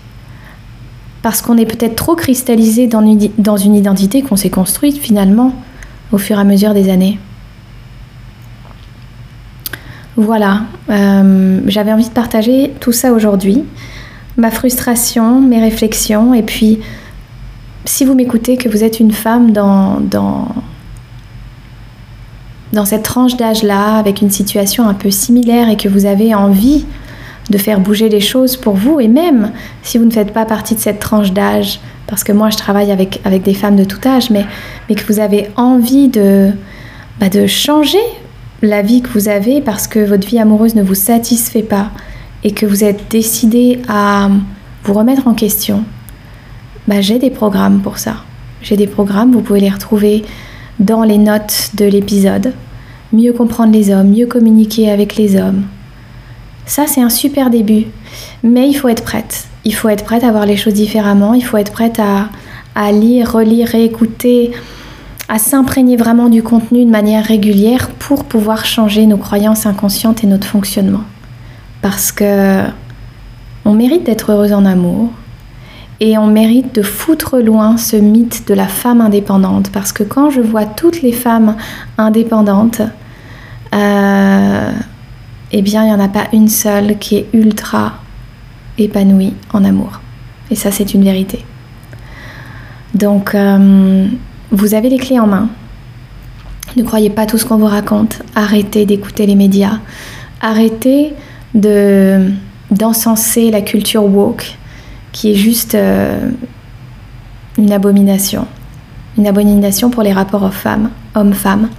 Parce 1.23 1.41
qu'on 1.41 1.57
est 1.57 1.65
peut-être 1.65 1.95
trop 1.95 2.15
cristallisé 2.15 2.85
dans 2.85 3.01
une, 3.57 3.75
identité 3.75 4.21
qu'on 4.21 4.35
s'est 4.35 4.49
construite 4.51 4.97
finalement 4.97 5.55
au 6.11 6.19
fur 6.19 6.37
et 6.37 6.41
à 6.41 6.43
mesure 6.43 6.73
des 6.73 6.89
années. 6.89 7.17
Voilà, 10.17 10.63
euh, 10.91 11.61
j'avais 11.65 11.91
envie 11.91 12.07
de 12.07 12.13
partager 12.13 12.73
tout 12.79 12.91
ça 12.91 13.13
aujourd'hui, 13.13 13.63
ma 14.37 14.51
frustration, 14.51 15.41
mes 15.41 15.59
réflexions, 15.61 16.35
et 16.35 16.43
puis 16.43 16.79
si 17.85 18.05
vous 18.05 18.13
m'écoutez, 18.13 18.57
que 18.57 18.69
vous 18.69 18.83
êtes 18.83 18.99
une 18.99 19.11
femme 19.11 19.51
dans 19.53 20.01
cette 22.85 23.03
tranche 23.03 23.37
d'âge-là, 23.37 23.95
avec 23.95 24.21
une 24.21 24.29
situation 24.29 24.87
un 24.89 24.93
peu 24.93 25.09
similaire, 25.09 25.69
et 25.69 25.77
que 25.77 25.87
vous 25.87 26.05
avez 26.05 26.35
envie 26.35 26.85
de 27.49 27.57
faire 27.57 27.79
bouger 27.79 28.09
les 28.09 28.21
choses 28.21 28.55
pour 28.55 28.75
vous 28.75 28.99
et 28.99 29.07
même 29.07 29.51
si 29.81 29.97
vous 29.97 30.05
ne 30.05 30.11
faites 30.11 30.33
pas 30.33 30.45
partie 30.45 30.75
de 30.75 30.79
cette 30.79 30.99
tranche 30.99 31.33
d'âge, 31.33 31.79
parce 32.07 32.23
que 32.23 32.31
moi 32.31 32.49
je 32.49 32.57
travaille 32.57 32.91
avec, 32.91 33.19
avec 33.25 33.43
des 33.43 33.53
femmes 33.53 33.75
de 33.75 33.83
tout 33.83 33.99
âge, 34.07 34.29
mais, 34.29 34.45
mais 34.87 34.95
que 34.95 35.05
vous 35.11 35.19
avez 35.19 35.49
envie 35.55 36.07
de, 36.07 36.51
bah, 37.19 37.29
de 37.29 37.47
changer 37.47 37.97
la 38.61 38.81
vie 38.81 39.01
que 39.01 39.09
vous 39.09 39.27
avez 39.27 39.61
parce 39.61 39.87
que 39.87 39.99
votre 39.99 40.27
vie 40.27 40.39
amoureuse 40.39 40.75
ne 40.75 40.83
vous 40.83 40.95
satisfait 40.95 41.63
pas 41.63 41.91
et 42.43 42.51
que 42.51 42.65
vous 42.65 42.83
êtes 42.83 43.09
décidé 43.09 43.81
à 43.87 44.29
vous 44.83 44.93
remettre 44.93 45.27
en 45.27 45.33
question, 45.33 45.83
bah, 46.87 47.01
j'ai 47.01 47.19
des 47.19 47.29
programmes 47.29 47.81
pour 47.81 47.97
ça. 47.97 48.17
J'ai 48.61 48.77
des 48.77 48.87
programmes, 48.87 49.31
vous 49.31 49.41
pouvez 49.41 49.59
les 49.59 49.69
retrouver 49.69 50.23
dans 50.79 51.03
les 51.03 51.17
notes 51.17 51.71
de 51.75 51.85
l'épisode. 51.85 52.53
Mieux 53.11 53.33
comprendre 53.33 53.73
les 53.73 53.91
hommes, 53.93 54.09
mieux 54.09 54.25
communiquer 54.25 54.89
avec 54.89 55.15
les 55.17 55.35
hommes, 55.35 55.63
ça, 56.65 56.87
c'est 56.87 57.01
un 57.01 57.09
super 57.09 57.49
début. 57.49 57.85
Mais 58.43 58.67
il 58.67 58.73
faut 58.73 58.87
être 58.87 59.03
prête. 59.03 59.47
Il 59.65 59.73
faut 59.73 59.89
être 59.89 60.03
prête 60.03 60.23
à 60.23 60.31
voir 60.31 60.45
les 60.45 60.57
choses 60.57 60.73
différemment. 60.73 61.33
Il 61.33 61.43
faut 61.43 61.57
être 61.57 61.71
prête 61.71 61.99
à, 61.99 62.29
à 62.75 62.91
lire, 62.91 63.31
relire, 63.31 63.67
réécouter, 63.67 64.51
à 65.29 65.39
s'imprégner 65.39 65.97
vraiment 65.97 66.29
du 66.29 66.43
contenu 66.43 66.85
de 66.85 66.89
manière 66.89 67.25
régulière 67.25 67.89
pour 67.99 68.25
pouvoir 68.25 68.65
changer 68.65 69.05
nos 69.05 69.17
croyances 69.17 69.65
inconscientes 69.65 70.23
et 70.23 70.27
notre 70.27 70.47
fonctionnement. 70.47 71.03
Parce 71.81 72.11
que 72.11 72.63
on 73.65 73.73
mérite 73.73 74.03
d'être 74.03 74.31
heureuse 74.31 74.53
en 74.53 74.65
amour 74.65 75.09
et 75.99 76.17
on 76.17 76.27
mérite 76.27 76.75
de 76.75 76.81
foutre 76.81 77.37
loin 77.37 77.77
ce 77.77 77.95
mythe 77.95 78.47
de 78.47 78.53
la 78.53 78.67
femme 78.67 78.99
indépendante. 78.99 79.69
Parce 79.71 79.91
que 79.93 80.03
quand 80.03 80.29
je 80.29 80.41
vois 80.41 80.65
toutes 80.65 81.01
les 81.01 81.13
femmes 81.13 81.55
indépendantes, 81.97 82.81
euh, 83.73 84.71
eh 85.53 85.61
bien, 85.61 85.83
il 85.83 85.87
n'y 85.87 85.93
en 85.93 85.99
a 85.99 86.09
pas 86.09 86.27
une 86.33 86.49
seule 86.49 86.97
qui 86.97 87.15
est 87.15 87.27
ultra 87.31 87.99
épanouie 88.79 89.33
en 89.53 89.63
amour. 89.63 90.01
Et 90.49 90.55
ça, 90.55 90.71
c'est 90.71 90.95
une 90.95 91.03
vérité. 91.03 91.45
Donc, 92.95 93.35
euh, 93.35 94.07
vous 94.51 94.73
avez 94.73 94.89
les 94.89 94.97
clés 94.97 95.19
en 95.19 95.27
main. 95.27 95.49
Ne 96.75 96.81
croyez 96.81 97.11
pas 97.11 97.27
tout 97.27 97.37
ce 97.37 97.45
qu'on 97.45 97.57
vous 97.57 97.67
raconte. 97.67 98.23
Arrêtez 98.33 98.85
d'écouter 98.87 99.27
les 99.27 99.35
médias. 99.35 99.79
Arrêtez 100.41 101.13
de 101.53 102.31
d'encenser 102.71 103.51
la 103.51 103.61
culture 103.61 104.03
woke, 104.03 104.57
qui 105.11 105.31
est 105.31 105.35
juste 105.35 105.75
euh, 105.75 106.31
une 107.59 107.71
abomination. 107.71 108.47
Une 109.19 109.27
abomination 109.27 109.91
pour 109.91 110.01
les 110.01 110.11
rapports. 110.11 110.49
Hommes-femmes. 111.13 111.69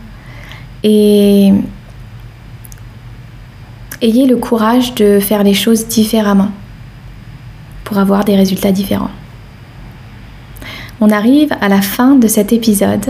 Et 0.85 1.53
ayez 4.05 4.27
le 4.27 4.37
courage 4.37 4.95
de 4.95 5.19
faire 5.19 5.43
les 5.43 5.55
choses 5.55 5.89
différemment 5.89 6.51
pour 7.85 7.99
avoir 7.99 8.25
des 8.25 8.37
résultats 8.37 8.73
différents. 8.73 9.11
On 11.01 11.11
arrive 11.11 11.53
à 11.61 11.69
la 11.69 11.81
fin 11.81 12.15
de 12.15 12.29
cet 12.29 12.53
épisode. 12.53 13.07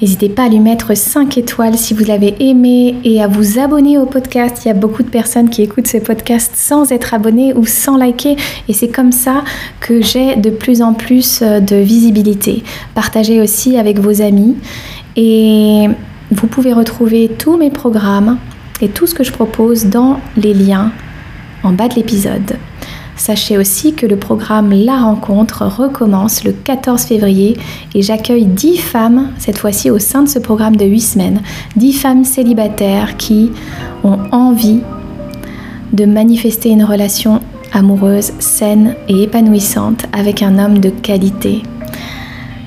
N'hésitez 0.00 0.28
pas 0.30 0.44
à 0.44 0.48
lui 0.48 0.60
mettre 0.60 0.96
5 0.96 1.36
étoiles 1.36 1.76
si 1.76 1.92
vous 1.92 2.04
l'avez 2.04 2.34
aimé 2.40 2.96
et 3.04 3.22
à 3.22 3.26
vous 3.26 3.58
abonner 3.58 3.98
au 3.98 4.06
podcast. 4.06 4.62
Il 4.64 4.68
y 4.68 4.70
a 4.70 4.74
beaucoup 4.74 5.02
de 5.02 5.10
personnes 5.10 5.50
qui 5.50 5.62
écoutent 5.62 5.88
ce 5.88 5.98
podcast 5.98 6.52
sans 6.54 6.90
être 6.92 7.12
abonnées 7.12 7.52
ou 7.54 7.66
sans 7.66 7.96
liker 7.96 8.36
et 8.68 8.72
c'est 8.72 8.88
comme 8.88 9.12
ça 9.12 9.42
que 9.80 10.00
j'ai 10.00 10.36
de 10.36 10.48
plus 10.48 10.80
en 10.80 10.94
plus 10.94 11.40
euh, 11.42 11.60
de 11.60 11.76
visibilité. 11.76 12.62
Partagez 12.94 13.42
aussi 13.42 13.76
avec 13.76 13.98
vos 13.98 14.22
amis 14.22 14.56
et 15.16 15.88
vous 16.30 16.46
pouvez 16.46 16.72
retrouver 16.72 17.30
tous 17.38 17.58
mes 17.58 17.70
programmes 17.70 18.38
et 18.80 18.88
tout 18.88 19.06
ce 19.06 19.14
que 19.14 19.24
je 19.24 19.32
propose 19.32 19.86
dans 19.86 20.20
les 20.36 20.54
liens 20.54 20.92
en 21.62 21.72
bas 21.72 21.88
de 21.88 21.94
l'épisode. 21.94 22.56
Sachez 23.16 23.58
aussi 23.58 23.92
que 23.92 24.06
le 24.06 24.16
programme 24.16 24.72
La 24.72 24.96
Rencontre 24.96 25.66
recommence 25.66 26.42
le 26.42 26.52
14 26.52 27.02
février 27.02 27.58
et 27.94 28.00
j'accueille 28.00 28.46
10 28.46 28.78
femmes, 28.78 29.32
cette 29.38 29.58
fois-ci 29.58 29.90
au 29.90 29.98
sein 29.98 30.22
de 30.22 30.28
ce 30.28 30.38
programme 30.38 30.76
de 30.76 30.86
8 30.86 31.00
semaines, 31.00 31.42
10 31.76 31.92
femmes 31.92 32.24
célibataires 32.24 33.18
qui 33.18 33.50
ont 34.04 34.18
envie 34.32 34.80
de 35.92 36.06
manifester 36.06 36.70
une 36.70 36.84
relation 36.84 37.42
amoureuse, 37.74 38.32
saine 38.38 38.94
et 39.08 39.24
épanouissante 39.24 40.06
avec 40.14 40.42
un 40.42 40.58
homme 40.58 40.78
de 40.78 40.88
qualité. 40.88 41.62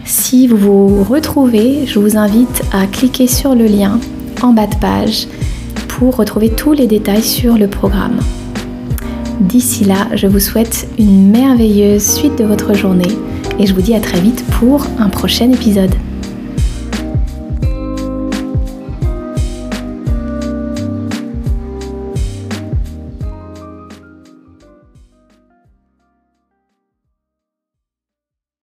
Si 0.06 0.48
vous 0.48 0.58
vous 0.58 1.04
retrouvez, 1.04 1.88
je 1.88 1.98
vous 1.98 2.16
invite 2.16 2.62
à 2.72 2.86
cliquer 2.86 3.26
sur 3.26 3.56
le 3.56 3.66
lien 3.66 4.00
en 4.44 4.54
bas 4.54 4.68
de 4.68 4.76
page 4.76 5.28
pour 6.04 6.18
retrouver 6.18 6.50
tous 6.50 6.74
les 6.74 6.86
détails 6.86 7.24
sur 7.24 7.58
le 7.58 7.70
programme. 7.70 8.20
D'ici 9.40 9.86
là, 9.86 10.10
je 10.16 10.28
vous 10.28 10.42
souhaite 10.42 10.86
une 11.00 11.32
merveilleuse 11.32 12.04
suite 12.04 12.38
de 12.38 12.44
votre 12.44 12.74
journée 12.74 13.18
et 13.58 13.66
je 13.66 13.74
vous 13.74 13.82
dis 13.82 13.96
à 13.96 14.02
très 14.02 14.20
vite 14.20 14.44
pour 14.60 14.86
un 15.00 15.08
prochain 15.08 15.50
épisode. 15.50 15.96